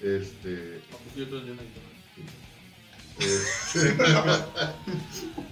[0.00, 0.80] Este,
[1.16, 1.92] Yo tenía una guitarra.
[3.18, 3.96] este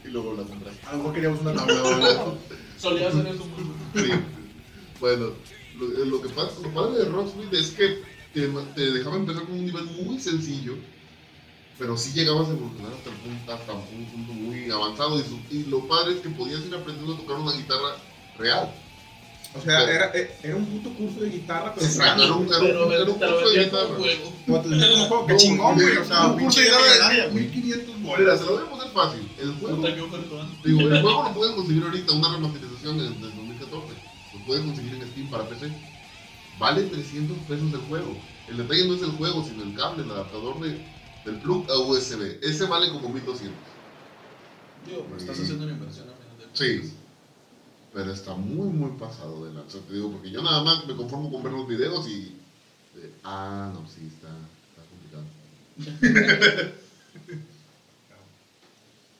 [0.08, 0.70] y luego la compré.
[0.86, 2.34] A lo mejor queríamos una tabla.
[2.78, 3.44] Solía hacer eso
[3.94, 4.10] Sí.
[5.00, 5.32] Bueno,
[5.78, 8.02] Lo, lo que pasa, lo padre de Rocksmith es que
[8.34, 10.74] te, te dejaba empezar con un nivel muy sencillo,
[11.78, 15.18] pero sí llegabas a evolucionar hasta, el punto, hasta un punto muy avanzado.
[15.18, 17.96] Y, su- y lo padre es que podías ir aprendiendo a tocar una guitarra
[18.38, 18.74] real.
[19.52, 20.12] O sea, era,
[20.44, 23.64] era un puto curso de guitarra, pero Exacto, era un, un- Pero un curso de
[23.64, 23.86] guitarra.
[23.88, 23.98] como
[25.08, 25.96] juego, No, chingón, güey.
[25.96, 27.44] O Un sea, curso pinche de guitarra de güey.
[27.46, 28.38] 1500 Mira, bolas.
[28.38, 29.32] se lo voy a poner fácil.
[29.40, 29.76] El juego,
[30.64, 33.86] digo, el juego lo puedes conseguir ahorita, una remasterización del, del 2014.
[34.38, 35.72] Lo puedes conseguir en Steam para PC.
[36.60, 38.16] Vale 300 pesos el juego.
[38.48, 40.78] El detalle no es el juego, sino el cable, el adaptador de,
[41.24, 42.38] del plug a USB.
[42.42, 43.52] Ese vale como 1200.
[44.86, 46.94] Digo, pues, estás haciendo una inversión a final de Sí.
[47.92, 51.30] Pero está muy, muy pasado de lanza, te digo, porque yo nada más me conformo
[51.30, 52.36] con ver los videos y...
[52.96, 54.28] eh, ah, no, sí, está,
[54.70, 56.70] está complicado.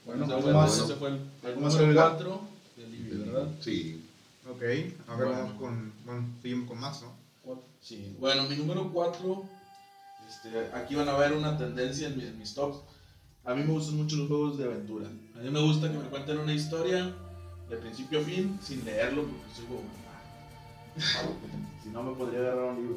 [0.05, 0.79] Bueno, fue- más.
[0.79, 2.17] ese fue el, el ¿Algo más que número agregar?
[2.17, 2.41] 4
[2.77, 3.49] de Libby, ¿verdad?
[3.61, 4.03] Sí.
[4.49, 4.63] Ok,
[5.07, 5.93] a ver, vamos con.
[6.05, 7.13] Bueno, seguimos con más, ¿no?
[7.43, 7.65] Cuatro.
[7.83, 8.17] Sí.
[8.19, 9.45] Bueno, mi número 4,
[10.29, 12.79] este, aquí van a ver una tendencia en, mi- en mis tops.
[13.45, 15.07] A mí me gustan mucho los juegos de aventura.
[15.37, 17.15] A mí me gusta que me cuenten una historia
[17.71, 19.81] de principio a fin sin leerlo porque como...
[20.99, 21.23] ah,
[21.83, 22.97] si no me podría agarrar un libro.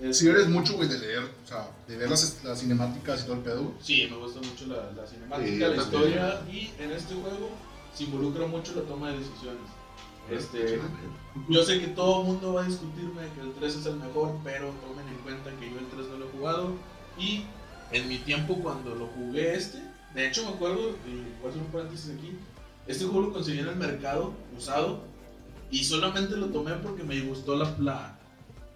[0.00, 3.24] Es- Si eres mucho, güey, de leer, o sea, de ver las, las cinemáticas y
[3.24, 3.62] todo el pedo.
[3.62, 3.74] güey.
[3.82, 7.50] Sí, me gusta mucho la, la cinemática, Sí, la historia y en este juego
[7.94, 9.62] se involucra mucho la toma de decisiones.
[10.30, 10.80] Este,
[11.48, 14.36] yo sé que todo el mundo va a discutirme que el 3 es el mejor,
[14.42, 16.70] pero tomen en cuenta que yo el 3 no lo he jugado
[17.16, 17.44] y
[17.92, 19.78] en mi tiempo cuando lo jugué este,
[20.14, 22.32] de hecho me acuerdo, y voy a hacer un paréntesis aquí,
[22.86, 25.00] este juego lo conseguí en el mercado usado
[25.70, 28.18] y solamente lo tomé porque me gustó la, la,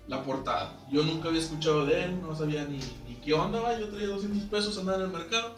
[0.08, 0.74] la portada.
[0.90, 4.08] Yo nunca había escuchado de él, no sabía ni, ni qué onda, va, yo traía
[4.08, 5.54] 200 pesos andaba en el mercado.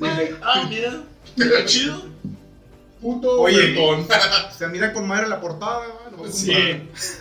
[0.00, 1.02] Dije, ah, mira,
[1.36, 2.02] qué chido.
[3.00, 4.06] Puto Oye, bretón.
[4.56, 6.10] Se mira con madre la portada, ¿va?
[6.10, 6.52] Lo voy a Sí,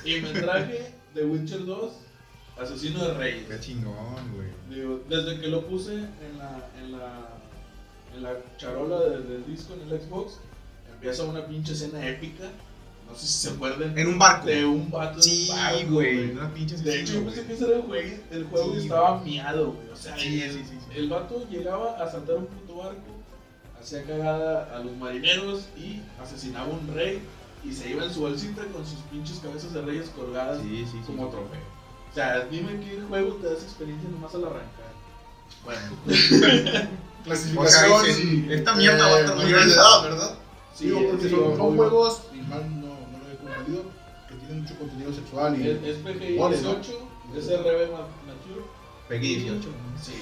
[0.06, 1.92] y me traje The Witcher 2,
[2.60, 3.48] Asesino de Reyes.
[3.48, 4.48] Qué chingón, güey.
[4.70, 7.30] Digo, desde que lo puse en la, en la,
[8.16, 10.34] en la charola de- del disco en el Xbox,
[11.02, 12.44] empieza una pinche escena épica.
[13.10, 13.98] No sé si se acuerdan.
[13.98, 14.46] En un barco.
[14.46, 15.20] De un vato.
[15.22, 16.32] Sí, un barco, güey.
[16.32, 17.56] Una pinche De hecho, yo pensé que güey.
[17.56, 19.90] ese era el juego, el juego Sí, y estaba miado, güey.
[19.90, 20.98] O sea, Sí, el, sí, sí, sí.
[20.98, 23.02] el vato llegaba a saltar un puto barco,
[23.82, 27.22] hacía cagada a los marineros y asesinaba a un rey
[27.66, 30.92] y se iba en su bolsita con sus pinches cabezas de reyes colgadas Sí, sí,
[30.92, 31.00] sí.
[31.08, 31.60] como trofeo.
[32.12, 34.92] O sea, dime qué juego te da esa experiencia nomás al arrancar.
[35.66, 35.82] Bueno,
[37.26, 37.92] Clasificación.
[37.92, 39.60] O sea, dices, esta mierda va a estar muy bien.
[39.60, 40.34] edad, ¿verdad?
[40.74, 43.84] Sí, Digo, porque sí, son, son juegos, y mal no, no lo he comprendido,
[44.30, 45.68] que tienen mucho contenido sexual y.
[45.68, 46.58] Es, es PGI Gol, ¿no?
[46.76, 47.08] 18,
[47.38, 48.66] es RB ma- Mature.
[49.10, 49.70] Peggy 18.
[50.02, 50.14] Sí.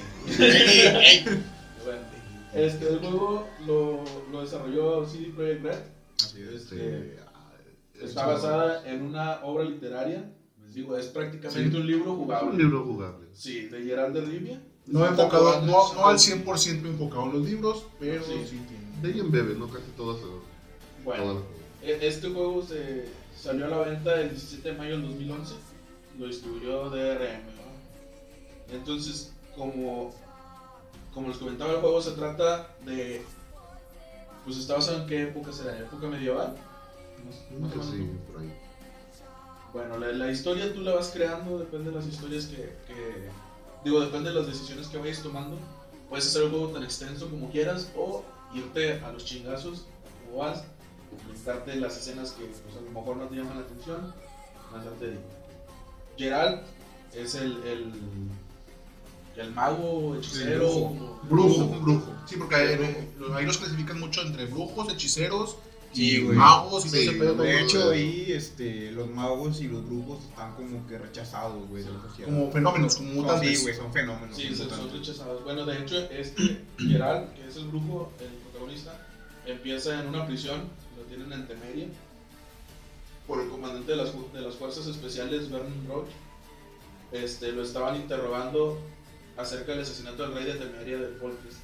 [2.54, 5.80] este, el juego lo, lo desarrolló CD Projekt Red.
[6.24, 6.50] Así es.
[6.62, 7.20] Este,
[8.00, 8.06] Sí.
[8.06, 10.32] está basada en una obra literaria.
[10.64, 11.78] Les digo, es prácticamente Sí.
[11.78, 12.50] un libro Es jugable.
[12.52, 13.28] un libro jugable.
[13.34, 14.64] Sí, de Gerald de Rivia.
[14.88, 18.32] No enfocado, no, no al 100% enfocado en los libros, pero Sí.
[18.50, 18.79] sí, tiene.
[19.02, 19.68] De ahí en bebé, ¿no?
[19.68, 20.20] Casi todas.
[21.04, 21.43] Bueno, todas
[21.82, 23.08] e- este juego se
[23.39, 25.54] salió a la venta el 17 de mayo del 2011.
[26.18, 27.43] Lo distribuyó DRM.
[27.56, 28.76] ¿no?
[28.76, 30.14] Entonces, como,
[31.14, 33.24] como les comentaba, el juego se trata de.
[34.45, 36.56] Pues está basado en qué época será, época medieval.
[37.26, 38.16] Más- más o Sí, menos.
[38.32, 38.54] por ahí.
[39.74, 42.56] Bueno, la, la historia tú la vas creando, depende de las historias que,
[42.88, 43.30] que-
[43.84, 45.58] Digo, depende de las decisiones que vayas tomando.
[46.10, 48.24] Puedes hacer el juego tan extenso como quieras o
[48.54, 49.86] irte a los chingazos
[50.26, 50.64] como vas,
[51.12, 54.14] inventarte las escenas que pues, a lo mejor no te llaman la atención.
[54.72, 55.22] Más ya te digo.
[56.18, 56.64] Geralt
[57.14, 57.91] es el, el,
[59.38, 60.68] el mago, hechicero.
[60.70, 61.20] brujo.
[61.24, 62.14] Brujo, brujo.
[62.28, 65.58] Sí, porque ahí, ahí los clasifican mucho entre brujos, hechiceros
[65.92, 66.38] Sí, güey.
[66.38, 67.34] magos y Sí, pedo.
[67.36, 71.92] De hecho, ahí este, los magos y los brujos están como que rechazados, güey, de
[71.92, 72.30] la sociedad.
[72.30, 73.58] Como fenómenos, como mutantes.
[73.58, 74.36] sí, güey, son fenómenos.
[74.38, 75.44] Sí, son se- son rechazados.
[75.44, 79.06] Bueno, de hecho, este Geralt, que es el brujo, el protagonista,
[79.46, 80.62] empieza en una prisión,
[80.98, 81.88] lo tienen en Temeria,
[83.28, 86.10] por el comandante de las, de las fuerzas especiales, Vernon Roach.
[87.12, 88.80] Este, lo estaban interrogando
[89.38, 91.58] acerca del asesinato del rey de Temeria del Folkest.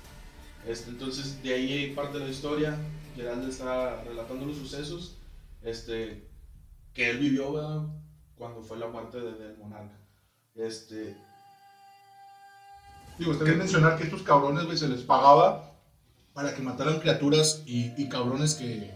[0.68, 2.78] Este, entonces, de ahí parte de la historia.
[3.16, 5.16] Geralt está relatando los sucesos
[5.64, 6.28] este,
[6.94, 7.82] que él vivió ¿verdad?
[8.38, 9.98] cuando fue la muerte de- del monarca.
[10.56, 11.16] Este,
[13.18, 15.72] Digo, está bien mencionar que estos cabrones, güey, se les pagaba
[16.34, 18.92] para que mataran criaturas y, y cabrones que...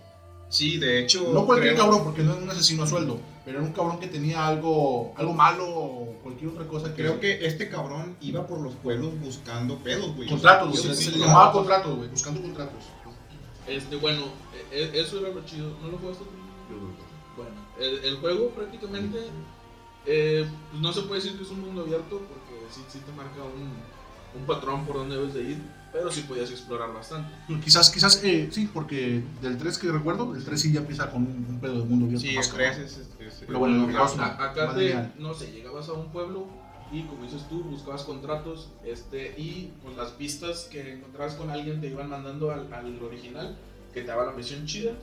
[0.49, 1.31] Sí, de hecho.
[1.33, 3.99] No cualquier creo- cabrón, porque no era un asesino a sueldo, pero era un cabrón
[3.99, 7.01] que tenía algo, algo malo o cualquier otra cosa que...
[7.03, 10.27] Creo que este cabrón iba por los pueblos buscando pedos, güey.
[10.27, 11.19] Contratos, güey, sí, se, sí, le sí.
[11.23, 12.83] llamaba contratos, güey, buscando contratos.
[13.69, 14.23] Este, bueno,
[14.71, 15.69] e- e- eso era lo chido.
[15.81, 16.31] ¿No lo jugaste tú?
[16.73, 17.09] Yo creo que-
[17.41, 19.17] Bueno, el, el juego prácticamente
[20.05, 23.11] eh, pues no se puede decir que es un mundo abierto porque sí, sí te
[23.13, 25.61] marca un, un patrón por donde debes de ir,
[25.93, 27.33] pero sí podías explorar bastante.
[27.63, 31.23] Quizás, quizás, eh, sí, porque del 3 que recuerdo, el 3 sí ya empieza con
[31.23, 32.27] un, un pedo de mundo abierto.
[32.27, 32.85] Sí, más el 3 cabrón.
[32.85, 32.97] es.
[32.97, 34.23] es- es- Pero bueno, no, no.
[34.23, 36.47] Acá más te, no sé, llegabas a un pueblo
[36.91, 41.81] y como dices tú, buscabas contratos este, y con las pistas que encontrabas con alguien
[41.81, 43.57] te iban mandando al, al original
[43.93, 44.93] que te daba la misión chida,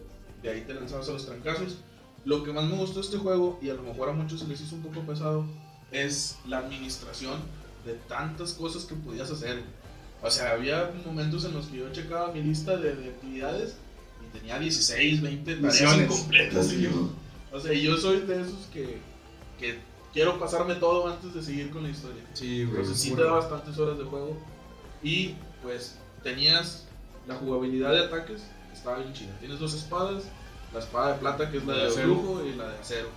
[0.42, 1.78] de ahí te lanzabas a los trancazos.
[2.24, 4.48] Lo que más me gustó de este juego, y a lo mejor a muchos se
[4.48, 5.46] les hizo un poco pesado,
[5.92, 7.34] es la administración
[7.84, 9.62] de tantas cosas que podías hacer.
[10.22, 13.76] O sea, había momentos en los que yo checaba mi lista de, de actividades
[14.24, 16.72] y tenía 16, 20 tareas incompletas.
[16.72, 17.10] Y yo,
[17.52, 18.98] o sea, yo soy de esos que,
[19.58, 19.78] que
[20.16, 22.22] quiero pasarme todo antes de seguir con la historia.
[22.32, 22.80] Sí, güey.
[22.80, 24.34] Entonces sí te da bastantes horas de juego.
[25.02, 26.86] Y pues tenías
[27.26, 28.40] la jugabilidad de ataques,
[28.70, 29.38] que estaba bien chida.
[29.40, 30.22] Tienes dos espadas,
[30.72, 33.08] la espada de plata que es la De de flujo y la de acero.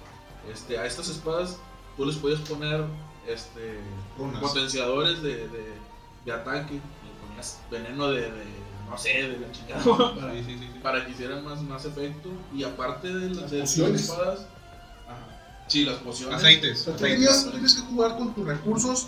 [0.52, 1.58] Este, a estas espadas
[1.96, 2.84] tú les puedes poner
[3.26, 3.80] este,
[4.18, 4.42] Runas.
[4.42, 5.74] potenciadores de, de,
[6.26, 6.74] de ataque.
[6.74, 8.44] Le ponías veneno de, de,
[8.90, 10.16] no sé, de la chingada.
[10.16, 10.80] para, Sí, sí, sí, sí.
[10.84, 12.28] para que hicieran más, más efecto.
[12.54, 14.48] Y aparte de las, Las de espadas.
[15.70, 16.36] Sí, las pociones.
[16.36, 16.80] O Aceites.
[16.80, 17.18] sea, tú aceites.
[17.20, 19.08] tenías, tú tienes que jugar con tus recursos.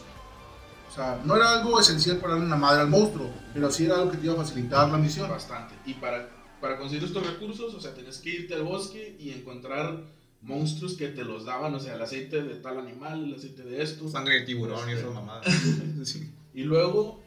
[0.89, 3.95] O sea, no era algo esencial para darle una madre al monstruo, pero sí era
[3.95, 5.30] algo que te iba a facilitar la misión.
[5.30, 5.74] Bastante.
[5.86, 10.03] Y para, para conseguir estos recursos, o sea, tenías que irte al bosque y encontrar
[10.41, 13.82] monstruos que te los daban, o sea, el aceite de tal animal, el aceite de
[13.84, 14.09] esto.
[14.09, 15.03] Sangre de tiburón y Este.
[15.03, 15.45] esas mamadas.
[16.03, 16.30] Sí.
[16.53, 17.22] Y luego,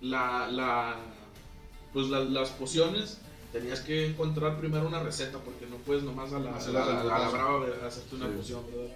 [0.00, 0.96] la, la,
[1.92, 3.18] pues la- las pociones,
[3.54, 7.30] tenías que encontrar primero una receta, porque no puedes nomás a la, a la, a
[7.30, 8.32] brava hacerte una Sí.
[8.36, 8.94] poción, ¿verdad?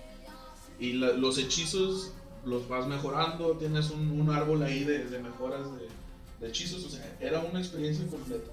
[0.80, 2.10] Y los hechizos
[2.44, 5.88] los vas mejorando, tienes un, un árbol ahí de, de mejoras de,
[6.40, 8.50] de hechizos, o sea, era una experiencia completa.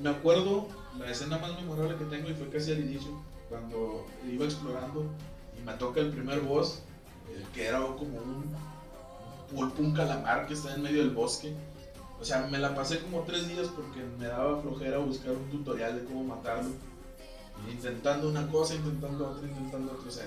[0.00, 0.68] Me acuerdo
[0.98, 3.10] la escena más memorable que tengo y fue casi al inicio,
[3.50, 5.04] cuando iba explorando
[5.58, 6.80] y me toca el primer boss,
[7.30, 8.44] eh, que era como un
[9.50, 11.52] pulpo, un calamar que está en medio del bosque.
[12.20, 15.94] O sea, me la pasé como tres días porque me daba flojera buscar un tutorial
[15.96, 16.70] de cómo matarlo.
[17.70, 20.08] Intentando una cosa, intentando otra, intentando otra.
[20.08, 20.24] O sea,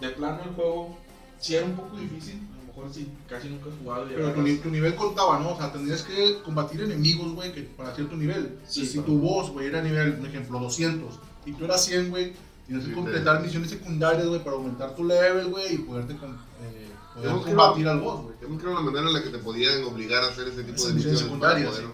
[0.00, 0.96] de plano el juego
[1.38, 2.40] sí era un poco difícil.
[2.54, 4.06] A lo mejor sí, casi nunca he jugado.
[4.06, 5.52] y Pero tu, agarras- ni- tu nivel contaba, ¿no?
[5.52, 8.58] O sea, tendrías que combatir enemigos, güey, que para cierto nivel.
[8.66, 12.32] Sí, si tu boss, güey, era nivel, por ejemplo, 200, y tú eras 100, güey,
[12.66, 16.38] tienes que Sí, completar misiones secundarias, güey, para aumentar tu level, güey, y poderte con-
[16.62, 16.79] eh,
[17.22, 18.34] Yo creo- combatir al boss, güey.
[18.40, 20.82] Yo me creo la manera en la que te podían obligar a hacer ese tipo
[20.86, 21.86] de misiones para secundarias, poder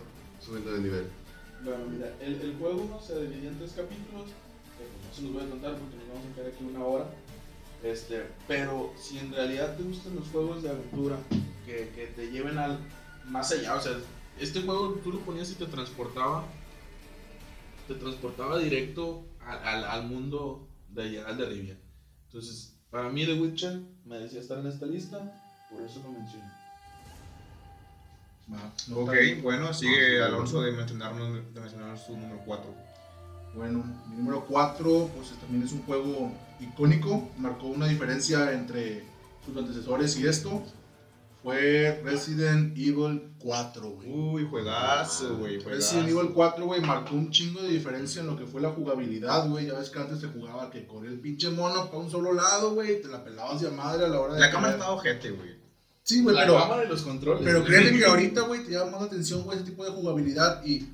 [0.45, 1.07] subiendo de nivel.
[1.65, 4.27] Bueno, mira, el, el juego se dividía en tres capítulos,
[4.79, 6.85] que pues no se los voy a contar porque nos vamos a quedar aquí una
[6.85, 7.07] hora.
[7.83, 11.19] Este, pero si en realidad te gustan los juegos de aventura
[11.67, 12.79] que, que te lleven al
[13.27, 13.93] más allá, o sea,
[14.39, 16.45] este juego tú lo ponías y te transportaba,
[17.89, 21.79] te transportaba directo al, al, al mundo de Geralt de Rivia.
[22.27, 25.19] Entonces, para mí The Witcher merecía estar en esta lista,
[25.71, 26.51] por eso lo mencioné.
[28.89, 32.75] No Ok, bueno, sigue Alonso de mencionarnos, de mencionar su número 4.
[33.55, 39.05] Bueno, mi número 4, pues también es un juego icónico, marcó una diferencia entre
[39.45, 40.63] sus antecesores y esto.
[41.47, 44.11] Fue Resident Evil 4, güey.
[44.11, 45.61] Uy, juegazo, güey.
[45.61, 49.49] Resident Evil 4, güey, marcó un chingo de diferencia en lo que fue la jugabilidad,
[49.49, 49.67] güey.
[49.67, 52.75] Ya ves que antes se jugaba que corría el pinche mono para un solo lado,
[52.75, 54.41] güey, te la pelabas de madre a la hora de.
[54.41, 55.51] La cámara estaba ojete, güey.
[56.03, 56.59] Sí, güey, la pero.
[56.59, 57.45] cámara y los controles.
[57.45, 60.65] Pero créeme que ahorita, güey, te llama más la atención, güey, ese tipo de jugabilidad.
[60.65, 60.89] Y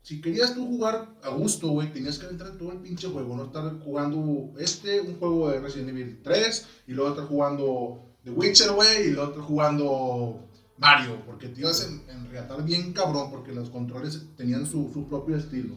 [0.00, 3.36] si querías tú jugar a gusto, güey, tenías que entrar en todo el pinche juego.
[3.36, 8.30] No estar jugando este, un juego de Resident Evil 3, y luego estar jugando The
[8.30, 10.40] Witcher, güey, y luego estar jugando
[10.78, 11.24] Mario.
[11.26, 15.74] Porque te ibas en, enreatar bien cabrón, porque los controles tenían su, su propio estilo.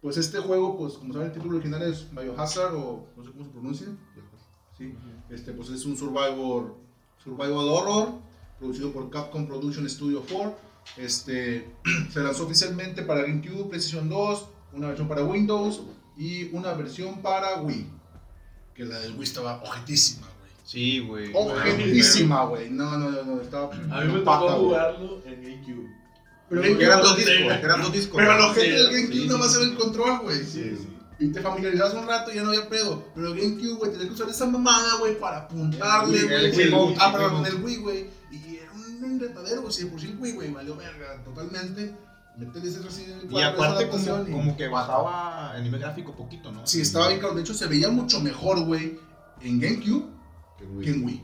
[0.00, 3.44] Pues este juego, pues como saben, el título original es Biohazard, o no sé cómo
[3.44, 3.86] se pronuncia.
[4.76, 4.94] Sí,
[5.30, 6.74] este, pues es un survival,
[7.22, 8.08] survival horror
[8.58, 10.56] producido por Capcom Production Studio 4.
[10.96, 11.70] Este,
[12.12, 15.82] se lanzó oficialmente para GameCube, PlayStation 2, una versión para Windows
[16.16, 17.86] y una versión para Wii.
[18.74, 20.31] Que la del Wii estaba ojetísima, güey.
[20.64, 21.30] Sí, güey.
[21.34, 22.70] Ojetísima, güey.
[22.70, 23.70] No, no, no, no, estaba.
[23.90, 25.90] A mí me tocó jugarlo en GameCube.
[26.48, 28.16] Pero, eran dos discos, que eran dos discos.
[28.16, 29.58] pero lo Sí, que del GameCube sí, nomás sí.
[29.58, 30.44] era el control, güey.
[30.44, 30.88] Sí, sí.
[31.18, 33.04] Y te familiarizabas un rato y ya no había pedo.
[33.14, 36.94] Pero el GameCube, güey, tenías que usar esa mamada, güey, para apuntarle, güey.
[36.98, 38.06] Ah, el perdón, el Wii, güey.
[38.30, 39.72] Y era un enredadero, güey.
[39.72, 41.94] Si por sí el Wii, güey, valió verga totalmente.
[42.38, 46.66] Y 4, esa aparte como, como que bajaba el nivel gráfico poquito, ¿no?
[46.66, 47.34] Sí, estaba bien claro.
[47.34, 48.98] De hecho, se veía mucho mejor, güey,
[49.42, 50.11] en GameCube
[50.82, 51.22] Que en Wii.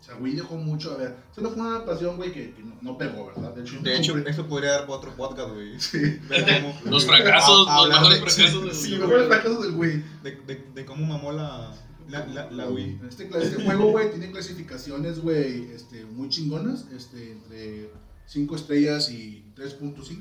[0.00, 1.16] O sea, Wii dejó mucho a ver.
[1.34, 3.54] Solo fue una adaptación, güey, que, que no, no pegó, ¿verdad?
[3.54, 5.80] De hecho, De hecho, eso podría dar para otro podcast, güey.
[5.80, 5.98] sí.
[6.28, 8.98] Cómo- Los fracasos, A- los hablar mejores de- fracasos del Sí, Wii.
[8.98, 10.04] los mejores fracasos del Wii.
[10.22, 11.74] de, de, de cómo mamó la,
[12.10, 13.00] La, la, la Wii.
[13.08, 17.88] Este, este juego, güey, tiene clasificaciones, güey, este, muy chingonas, este, entre
[18.26, 20.18] 5 estrellas y 3.5.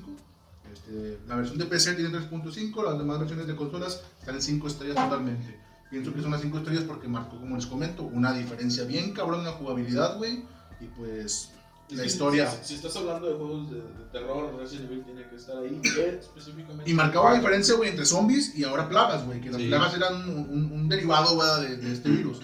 [0.72, 4.68] Este, la versión de PC tiene 3.5, las demás versiones de consolas están en 5
[4.68, 5.60] estrellas totalmente.
[5.94, 9.40] Pienso que son las 5 estrellas porque marcó, como les comento, una diferencia bien cabrón
[9.42, 10.44] en la jugabilidad, güey,
[10.82, 11.52] y pues
[11.90, 12.50] Es la historia.
[12.50, 15.80] Si, si estás hablando de juegos de, de terror, Resident Evil tiene que estar ahí.
[16.20, 16.90] específicamente.
[16.90, 19.68] Y marcaba la diferencia, güey, entre zombies y ahora plagas, güey, que las Sí.
[19.68, 22.40] plagas eran un, un- un derivado, güey, de, de este virus.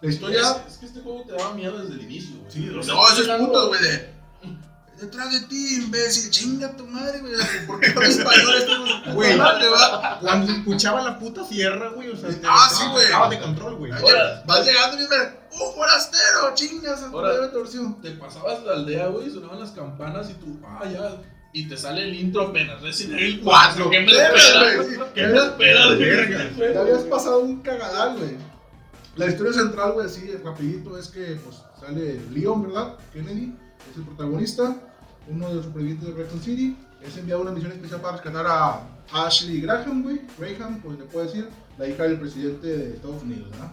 [0.00, 0.40] La historia...
[0.66, 2.50] Es, es que este juego te daba miedo desde el inicio, güey.
[2.50, 4.12] Sí, no, esos putos, güey, de.
[5.02, 7.32] Detrás de ti, imbécil, chinga tu madre, güey.
[7.66, 9.12] ¿Por qué hablas español esto?
[9.14, 9.36] Güey.
[9.36, 10.18] madre, va.
[10.20, 13.04] Cuando escuchaba la puta sierra, güey, o sea, te, Ah, te sí, güey.
[13.06, 13.90] sacaba de control, güey.
[13.90, 15.28] Vas llegando y dices,
[15.60, 16.54] ¡un forastero!
[16.54, 17.02] ¡Chingas!
[17.02, 18.00] Ahora- torsión.
[18.00, 21.16] Te pasabas la aldea, güey, sonaban las campanas y tú, ah, ya.
[21.52, 23.90] Y te sale el intro apenas, Resident Evil 4.
[23.90, 24.86] ¿Qué me esperas?
[25.14, 25.98] ¿Qué me esperas?
[26.74, 28.36] Ya habías pasado un cagadal, güey.
[29.16, 32.94] La historia central, güey, así, rapidito, es que, pues, sale Leon, ¿verdad?
[33.12, 33.52] Kennedy,
[33.90, 34.74] es el protagonista,
[35.28, 36.76] uno de los supervivientes de Raccoon City.
[37.02, 40.20] Es enviado a una misión especial para rescatar a Ashley Graham, güey.
[40.38, 41.48] Graham, pues le puedo decir,
[41.78, 43.72] la hija del presidente de Estados Unidos, ¿verdad?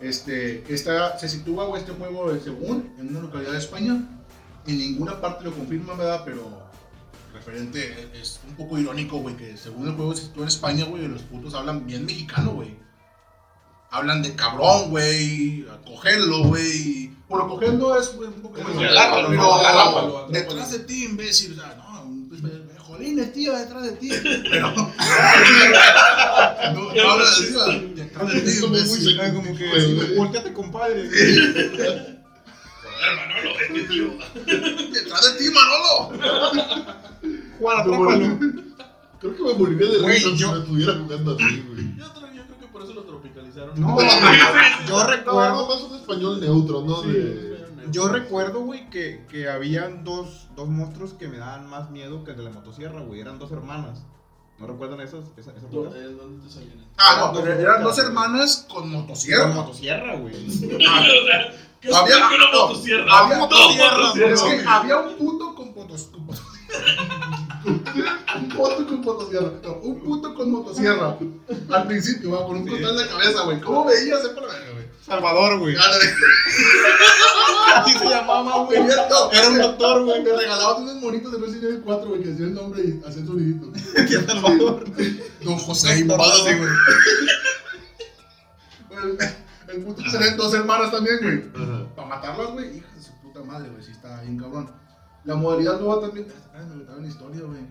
[0.00, 4.04] Este, esta, se sitúa, este juego, según, en una localidad de España.
[4.66, 6.22] En ninguna parte lo confirma, ¿verdad?
[6.24, 6.62] Pero
[7.32, 11.06] referente, es un poco irónico, güey, que según el juego se sitúa en España, güey,
[11.08, 12.76] los putos hablan bien mexicano, güey.
[13.92, 17.10] Hablan de cabrón, güey, cogerlo, güey.
[17.28, 19.54] Bueno, cogerlo es güey, un poco más- que agárralo, pero ¿no?
[19.54, 22.40] Agárralo, detrás de ti, imbécil, o sea, no, pues,
[22.78, 24.08] jolines, tío, detrás de ti,
[24.50, 24.86] pero no,
[26.74, 27.16] no va,
[27.94, 29.16] detrás de ti, imbécil.
[29.16, 31.02] muy como que, volteate, compadre.
[34.92, 35.94] detrás de ti, Manolo.
[37.58, 38.38] Juan, atrápalo.
[39.20, 41.86] Creo que me moriría de risa si me estuviera jugando así, güey.
[42.82, 43.80] Por eso lo tropicalizaron.
[43.80, 43.96] No,
[44.88, 47.02] yo No, recuerdo, más un español neutro, ¿no?
[47.02, 47.64] De...
[47.90, 52.32] yo recuerdo, güey, que, que habían dos, dos monstruos que me daban más miedo que
[52.32, 53.20] el de la motosierra, güey.
[53.20, 54.02] Eran dos hermanas.
[54.58, 56.86] ¿No recuerdan esas, esas, esas eh, ¿Dónde te salían?
[56.96, 59.46] Ah, no, pero eran dos hermanas con Con motosierra.
[59.48, 60.34] motosierra, güey.
[61.80, 63.18] ¿Qué Había- una no, motosierra?
[63.18, 64.12] había motosierra.
[64.32, 66.10] Es que había un puto con potos.
[67.64, 69.52] Un puto con motosierra.
[69.62, 71.18] No, un puto con motosierra.
[71.70, 73.60] Al principio, va, con un costal en la cabeza, güey.
[73.60, 74.22] ¿Cómo veías?
[74.22, 74.86] Sepa la verga, güey.
[75.04, 75.76] Salvador, güey.
[77.74, 78.78] Así se llamaba, güey.
[78.78, 80.22] Tenía- no, Era un doctor, güey.
[80.22, 83.26] Me regalaban unos monitos de Resident Evil 4, güey, que decían el nombre y hacían
[83.26, 83.68] soniditos.
[84.26, 84.84] Salvador.
[85.42, 86.18] Don José así, güey.
[89.68, 91.52] El, puto tenían dos hermanas también, güey.
[91.96, 94.70] Para matarlas, güey, hija de su puta madre, güey, sí está bien cabrón.
[95.24, 96.26] La modalidad nueva también.
[96.54, 97.60] Ay, me la historia, güey.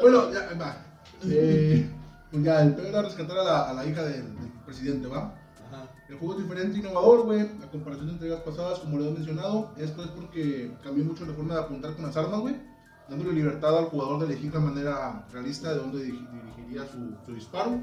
[0.00, 0.76] bueno, ya, va.
[1.24, 1.90] Eh,
[2.30, 5.34] pues ya, el peor era rescatar a la, a la hija del, del presidente, ¿va?
[5.68, 5.84] Ajá.
[6.08, 9.10] El juego es diferente e innovador, güey, a comparación de entregas pasadas, como lo he
[9.10, 9.72] mencionado.
[9.76, 12.56] Esto es porque cambió mucho la forma de apuntar con las armas, güey,
[13.08, 17.34] dándole libertad al jugador de elegir de manera realista de dónde diri- dirigiría su, su
[17.34, 17.80] disparo.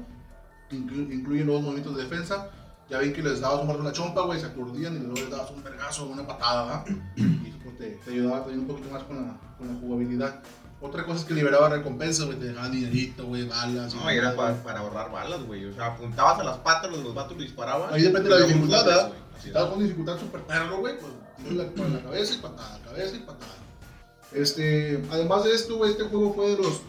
[0.70, 2.48] Inclu- incluye nuevos movimientos de defensa.
[2.88, 5.14] Ya ven que les dabas un marco en la chompa, güey, se aturdían y luego
[5.14, 6.84] les dabas un vergazo, una patada, ¿verdad?
[7.16, 10.40] Y eso pues, te, te ayudaba también un poquito más con la, con la jugabilidad.
[10.80, 13.94] Otra cosa es que liberaba recompensas, güey, te dejaban dinerito, güey, balas.
[13.94, 15.64] No, y era para, para ahorrar balas, güey.
[15.64, 17.92] O sea, apuntabas a las patas, los, los vatos le disparaban.
[17.92, 19.08] Ahí depende de la dificultad, ¿verdad?
[19.08, 19.20] güey.
[19.32, 19.46] Así Si es.
[19.48, 21.12] estabas con dificultad super perro, güey, pues
[21.76, 23.52] con la cabeza y patada, cabeza y patada.
[24.32, 26.82] Este, además de esto, güey, este juego fue de los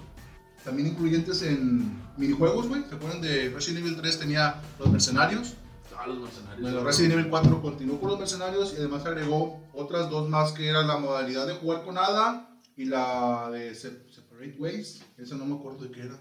[0.63, 2.83] también incluyentes en minijuegos, güey.
[2.89, 5.53] ¿Se acuerdan de Resident Evil 3 tenía los mercenarios?
[5.99, 6.61] Ah, los mercenarios.
[6.61, 10.67] Bueno, Resident Evil 4 continuó con los mercenarios y además agregó otras dos más que
[10.67, 15.03] era la modalidad de jugar con Ada y la de Se- Separate Ways.
[15.17, 16.17] Esa no me acuerdo de qué era.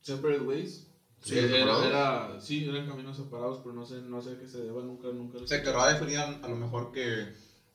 [0.00, 0.86] Separate Ways.
[1.22, 4.82] Sí, era, sí, eran caminos separados, pero no sé, no sé a qué se deba,
[4.82, 5.38] nunca, nunca.
[5.38, 7.28] lo Se querrá definir a, a lo mejor que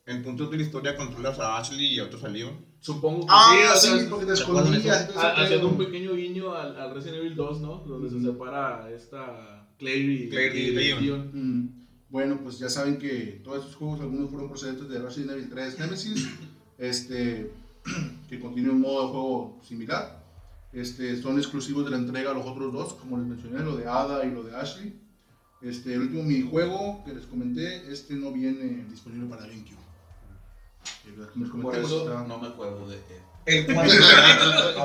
[0.06, 2.66] en puntos de la historia controlas a Ashley y a otros a Leon.
[2.82, 7.20] Supongo que Ah, o sí, sea, porque te haciendo un pequeño guiño al, al Resident
[7.20, 7.76] Evil 2, ¿no?
[7.86, 11.30] Donde se separa esta Claire y, Claire y Leon.
[11.34, 15.50] Mm, Bueno, pues ya saben que todos estos juegos, algunos fueron procedentes de Resident Evil
[15.50, 16.28] 3 Nemesis,
[16.78, 17.52] este,
[18.30, 20.24] que continúa un modo de juego similar.
[20.74, 23.88] Este, son exclusivos de la entrega a los otros dos, como les mencioné, lo de
[23.88, 24.94] Ada y lo de Ashley.
[25.62, 29.78] Este, el último minijuego que les comenté, este no viene disponible para GameCube.
[31.52, 33.02] Comenté, Por eso está- no me acuerdo de él.
[33.48, 33.94] El cuarto.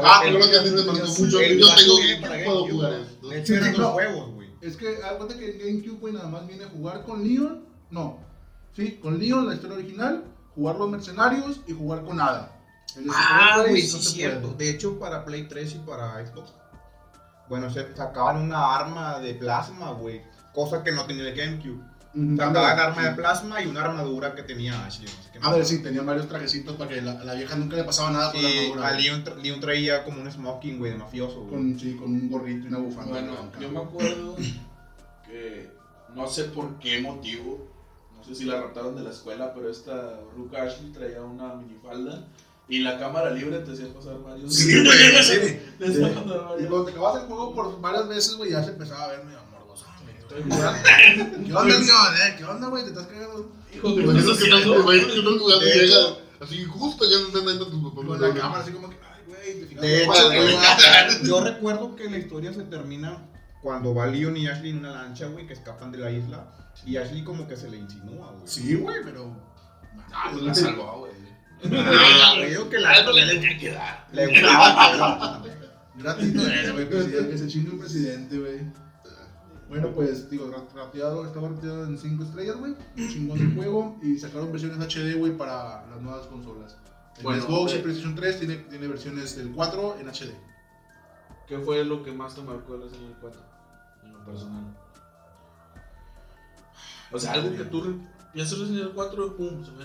[0.05, 1.27] Ah, claro que a mí me marcó mucho.
[1.27, 1.39] Yo
[1.75, 3.07] tengo que jugar.
[3.29, 3.89] De hecho, eran no.
[3.91, 4.42] juegos, güey.
[4.63, 7.65] Es que, cuenta que en GameCube, güey, nada más viene a jugar con Leon.
[7.91, 8.19] No,
[8.75, 12.53] sí, con Leon, la historia original, jugar los mercenarios y jugar con Ada.
[12.97, 14.49] El Ah, güey, sí, no cierto.
[14.53, 14.65] puede.
[14.65, 16.53] De hecho, para Play 3 y para Xbox.
[17.49, 20.23] Bueno, se sacaban una arma de plasma, güey.
[20.55, 21.83] Cosa que no tenía el GameCube.
[22.15, 23.15] Ándale, arma de sí.
[23.17, 25.07] plasma y una armadura que tenía Ashley.
[25.07, 25.57] no sé qué A más.
[25.57, 28.33] ver, sí, tenían varios trajecitos para que la, a la vieja nunca le pasaba nada
[28.33, 28.89] con la Y armadura.
[28.89, 28.93] a.
[28.93, 31.51] Leon, tra- Leon traía como un smoking, güey, de mafioso, güey.
[31.51, 33.13] Con, sí, con un gorrito y una bufanda.
[33.13, 33.59] Bueno, blanca.
[33.61, 34.37] yo me acuerdo
[35.27, 35.71] que
[36.15, 37.67] no sé por qué motivo,
[38.17, 42.27] no sé si la raptaron de la escuela, pero esta Ruka Ashley traía una minifalda
[42.69, 44.55] y la cámara libre te hacía pasar varios.
[44.55, 45.59] Sí, güey, sí.
[45.81, 49.09] Pasar Y cuando te acabas el juego por varias veces, güey, ya se empezaba a
[49.09, 49.39] ver medio
[51.47, 51.83] ¿Qué onda, Leon?
[51.83, 52.35] eh?
[52.39, 52.85] ¿Qué onda, güey?
[52.85, 53.53] ¿Te estás cagando?
[53.75, 56.17] Hijo de puta, que estás jugando llega.
[56.41, 58.05] Así justo ya se están dando tus papás.
[58.07, 59.75] Con la cámara así como que, ay, güey.
[59.75, 60.33] De hecho,
[61.25, 63.29] yo recuerdo que la historia se termina
[63.63, 66.53] cuando va Leon y Ashley en una lancha, güey, que escapan de la isla.
[66.85, 68.43] Y Ashley como que se le insinúa, güey.
[68.47, 69.37] Sí, güey, pero.
[70.13, 71.13] Ah, pues la salvó, güey.
[71.65, 74.09] Güey, digo que la Algo le tenía que dar.
[74.13, 75.43] le gustaba,
[75.95, 78.61] Gratis no era, güey, que se chingue un presidente, güey.
[79.73, 82.73] Bueno, pues, digo, ra- rateado, estaba rateado en 5 estrellas, güey.
[82.99, 83.99] Un chingón de juego.
[84.03, 86.77] Y sacaron versiones HD, güey, para las nuevas consolas.
[87.17, 87.79] El Bueno, Xbox y.
[87.79, 90.35] PlayStation 3 tiene, tiene versiones del 4 en HD.
[91.49, 93.41] ¿Qué fue lo que más te marcó de Resident Evil 4?
[94.05, 94.77] En lo personal.
[97.11, 97.99] O sea, algo que tú
[98.33, 99.85] piensas Resident Evil 4, pum, se me.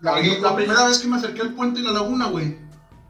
[0.00, 2.58] La, la come- primera vez que me acerqué al puente en la laguna, güey.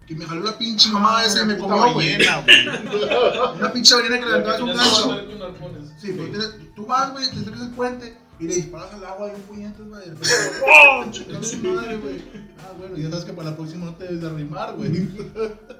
[0.08, 2.12] Que me jaló la pinche mamá esa y me comió, güey.
[2.16, 3.56] ballena, güey.
[3.58, 5.92] Una pinche ballena que le aventabas un Tienes que gancho.
[6.00, 9.28] Sí, pero tienes- tú vas, güey, te acercas al puente y le disparas al agua
[9.28, 10.02] y un puñete, güey.
[10.66, 11.04] ¡Oh!
[11.42, 12.22] Su madre, güey.
[12.60, 14.88] Ah, bueno, ya sabes que para la próxima no te debes de arrimar, güey.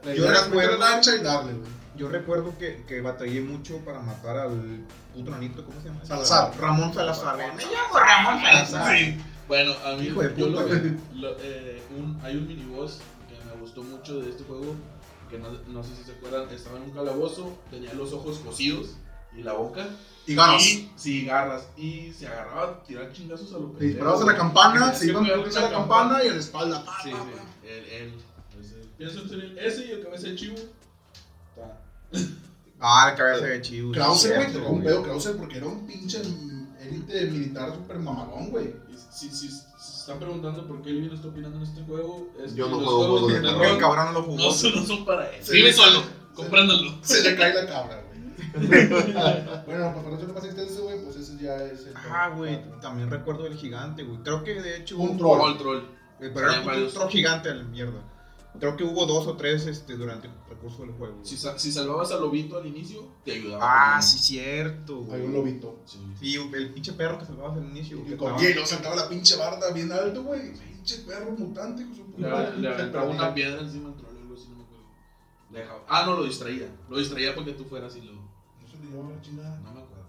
[0.05, 1.71] La Yo era recuerdo- meter la lancha y darle, güey.
[1.97, 4.81] Yo recuerdo que, que batallé mucho para matar al
[5.15, 6.05] puto nanito, ¿cómo se llama?
[6.05, 6.53] Salazar.
[6.61, 7.37] Ramón Salazar.
[7.57, 8.97] Me llamo Ramón Salazar.
[9.49, 10.63] Bueno, a mí Hijo de yo puta,
[11.15, 12.99] lo, eh, un- hay un miniboss
[13.79, 14.75] gustó mucho de este juego,
[15.31, 18.97] que no, no sé si se acuerdan, estaba en un calabozo, tenía los ojos cosidos
[19.37, 19.87] y la boca.
[20.27, 20.63] Y ganas.
[20.63, 21.69] Y, sí, garras.
[21.77, 25.25] Y se agarraba a tirar chingazos a lo Le disparabas a la campana, se iban
[25.25, 26.85] a la campana y a la espalda.
[26.85, 27.31] Pa, Sí, pa, sí.
[27.35, 27.69] pa.
[27.69, 28.15] Él, él,
[28.61, 30.57] ese, pienso en ese y el cabeza de chivo.
[30.57, 31.81] Está.
[32.81, 33.93] Ah, el cabeza de chivo.
[33.93, 36.21] Krause, sí, güey, tocó un pedo Krause porque era un pinche
[36.81, 38.75] élite militar super mamalón, güey.
[39.11, 39.68] Si, si se
[40.09, 42.85] están preguntando por qué Elvin está opinando en este juego, es Yo que no los
[42.87, 44.37] juego juegos de Porque el terror cabrón no lo jugó.
[44.39, 45.31] no, son- no son para.
[45.43, 46.03] Sí, Vive solo,
[46.35, 46.93] comprándolo.
[47.03, 48.19] Se le cae la cabra, güey.
[48.59, 51.95] bueno, pues para no ser más extenso, güey, pues ese ya es el.
[52.11, 54.19] Ah, güey, también recuerdo el gigante, güey.
[54.23, 54.97] Creo que de hecho.
[54.99, 55.39] Un troll.
[55.39, 55.79] Troll, troll.
[56.21, 56.95] Eh, Pero era Había un varios.
[56.95, 58.01] troll gigante a la mierda.
[58.59, 61.21] Creo que hubo dos o tres este, durante el recurso del juego.
[61.23, 63.97] Si, sa- si salvabas al lobito al inicio, te ayudaba.
[63.97, 65.01] Ah, sí, cierto.
[65.03, 65.25] Hay güey.
[65.27, 65.81] un lobito.
[65.87, 65.99] Sí.
[66.19, 67.99] Sí, el pinche perro que salvabas al inicio.
[67.99, 70.53] Y con estaba- hielo saltaba la pinche barda bien alto, güey.
[70.55, 72.31] Pinche perro mutante con su Le, puta le
[72.69, 72.75] madre.
[72.75, 74.85] aventaba una piedra encima al troll, algo así, no me acuerdo.
[75.53, 76.67] Le dejaba- Ah, no, lo distraía.
[76.89, 78.13] Lo distraía para que tú fueras y lo.
[78.15, 79.57] No se le llevaba la chingada.
[79.61, 80.07] No me acuerdo.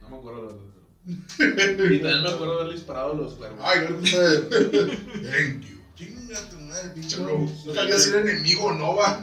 [0.00, 0.64] No me acuerdo la verdad.
[0.72, 0.80] pero-
[1.94, 3.60] Y también me acuerdo haberle disparado a los cuervos.
[3.62, 4.18] Ay, no le gusta.
[4.50, 5.76] Thank you.
[5.96, 7.16] Chinga tu madre, pinche.
[7.20, 9.20] No sabía si era enemigo o no, va.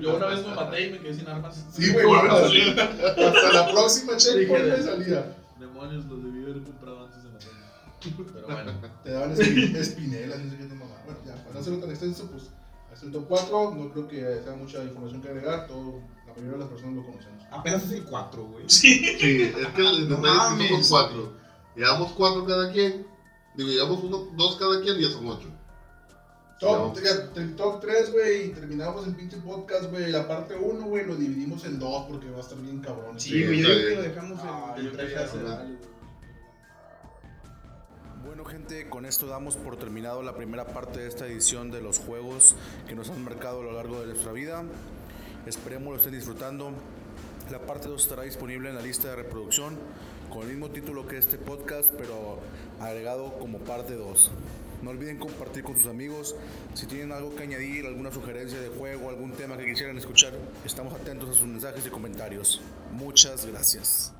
[0.00, 1.64] Yo una vez me maté y me quedé sin armas.
[1.72, 2.60] Sí, güey, Bueno, sí.
[2.76, 5.36] Hasta la próxima checkpoint me salía.
[5.60, 8.32] Demonios, los debí haber comprado antes de matarme.
[8.32, 8.72] Pero bueno.
[9.04, 10.94] Te daban espi- espinelas, no sé qué tu mamá.
[11.04, 12.44] Bueno, ya, para no hacerlo tan extenso, pues
[12.92, 13.74] hasta el top 4.
[13.74, 15.66] No creo que sea mucha información que agregar.
[15.68, 17.44] Todo, la mayoría de las personas lo conocemos.
[17.50, 18.64] Apenas es el 4, güey.
[18.68, 19.54] Sí, es que el
[20.08, 21.28] detalle es que somos.
[21.76, 23.06] Llevamos cuatro cada quien.
[23.56, 25.48] Digo, llevamos uno, dos cada quien y ya son ocho.
[26.64, 26.96] Top,
[27.36, 30.10] el top 3, güey, y terminamos el pinche podcast, güey.
[30.10, 33.20] La parte 1, güey, lo dividimos en dos porque va a estar bien cabrón.
[33.20, 35.12] Sí, güey, yo que lo dejamos en, Ah, en yo tres.
[38.24, 41.98] Bueno gente, con esto damos por terminado la primera parte de esta edición de los
[41.98, 42.56] juegos
[42.88, 44.64] que nos han marcado a lo largo de nuestra vida.
[45.46, 46.72] Esperemos lo estén disfrutando.
[47.50, 49.76] La parte 2 estará disponible en la lista de reproducción
[50.32, 52.38] con el mismo título que este podcast, pero
[52.80, 54.30] agregado como parte 2.
[54.84, 56.36] No olviden compartir con sus amigos.
[56.74, 60.92] Si tienen algo que añadir, alguna sugerencia de juego, algún tema que quisieran escuchar, estamos
[60.92, 62.60] atentos a sus mensajes y comentarios.
[62.92, 64.12] Muchas gracias.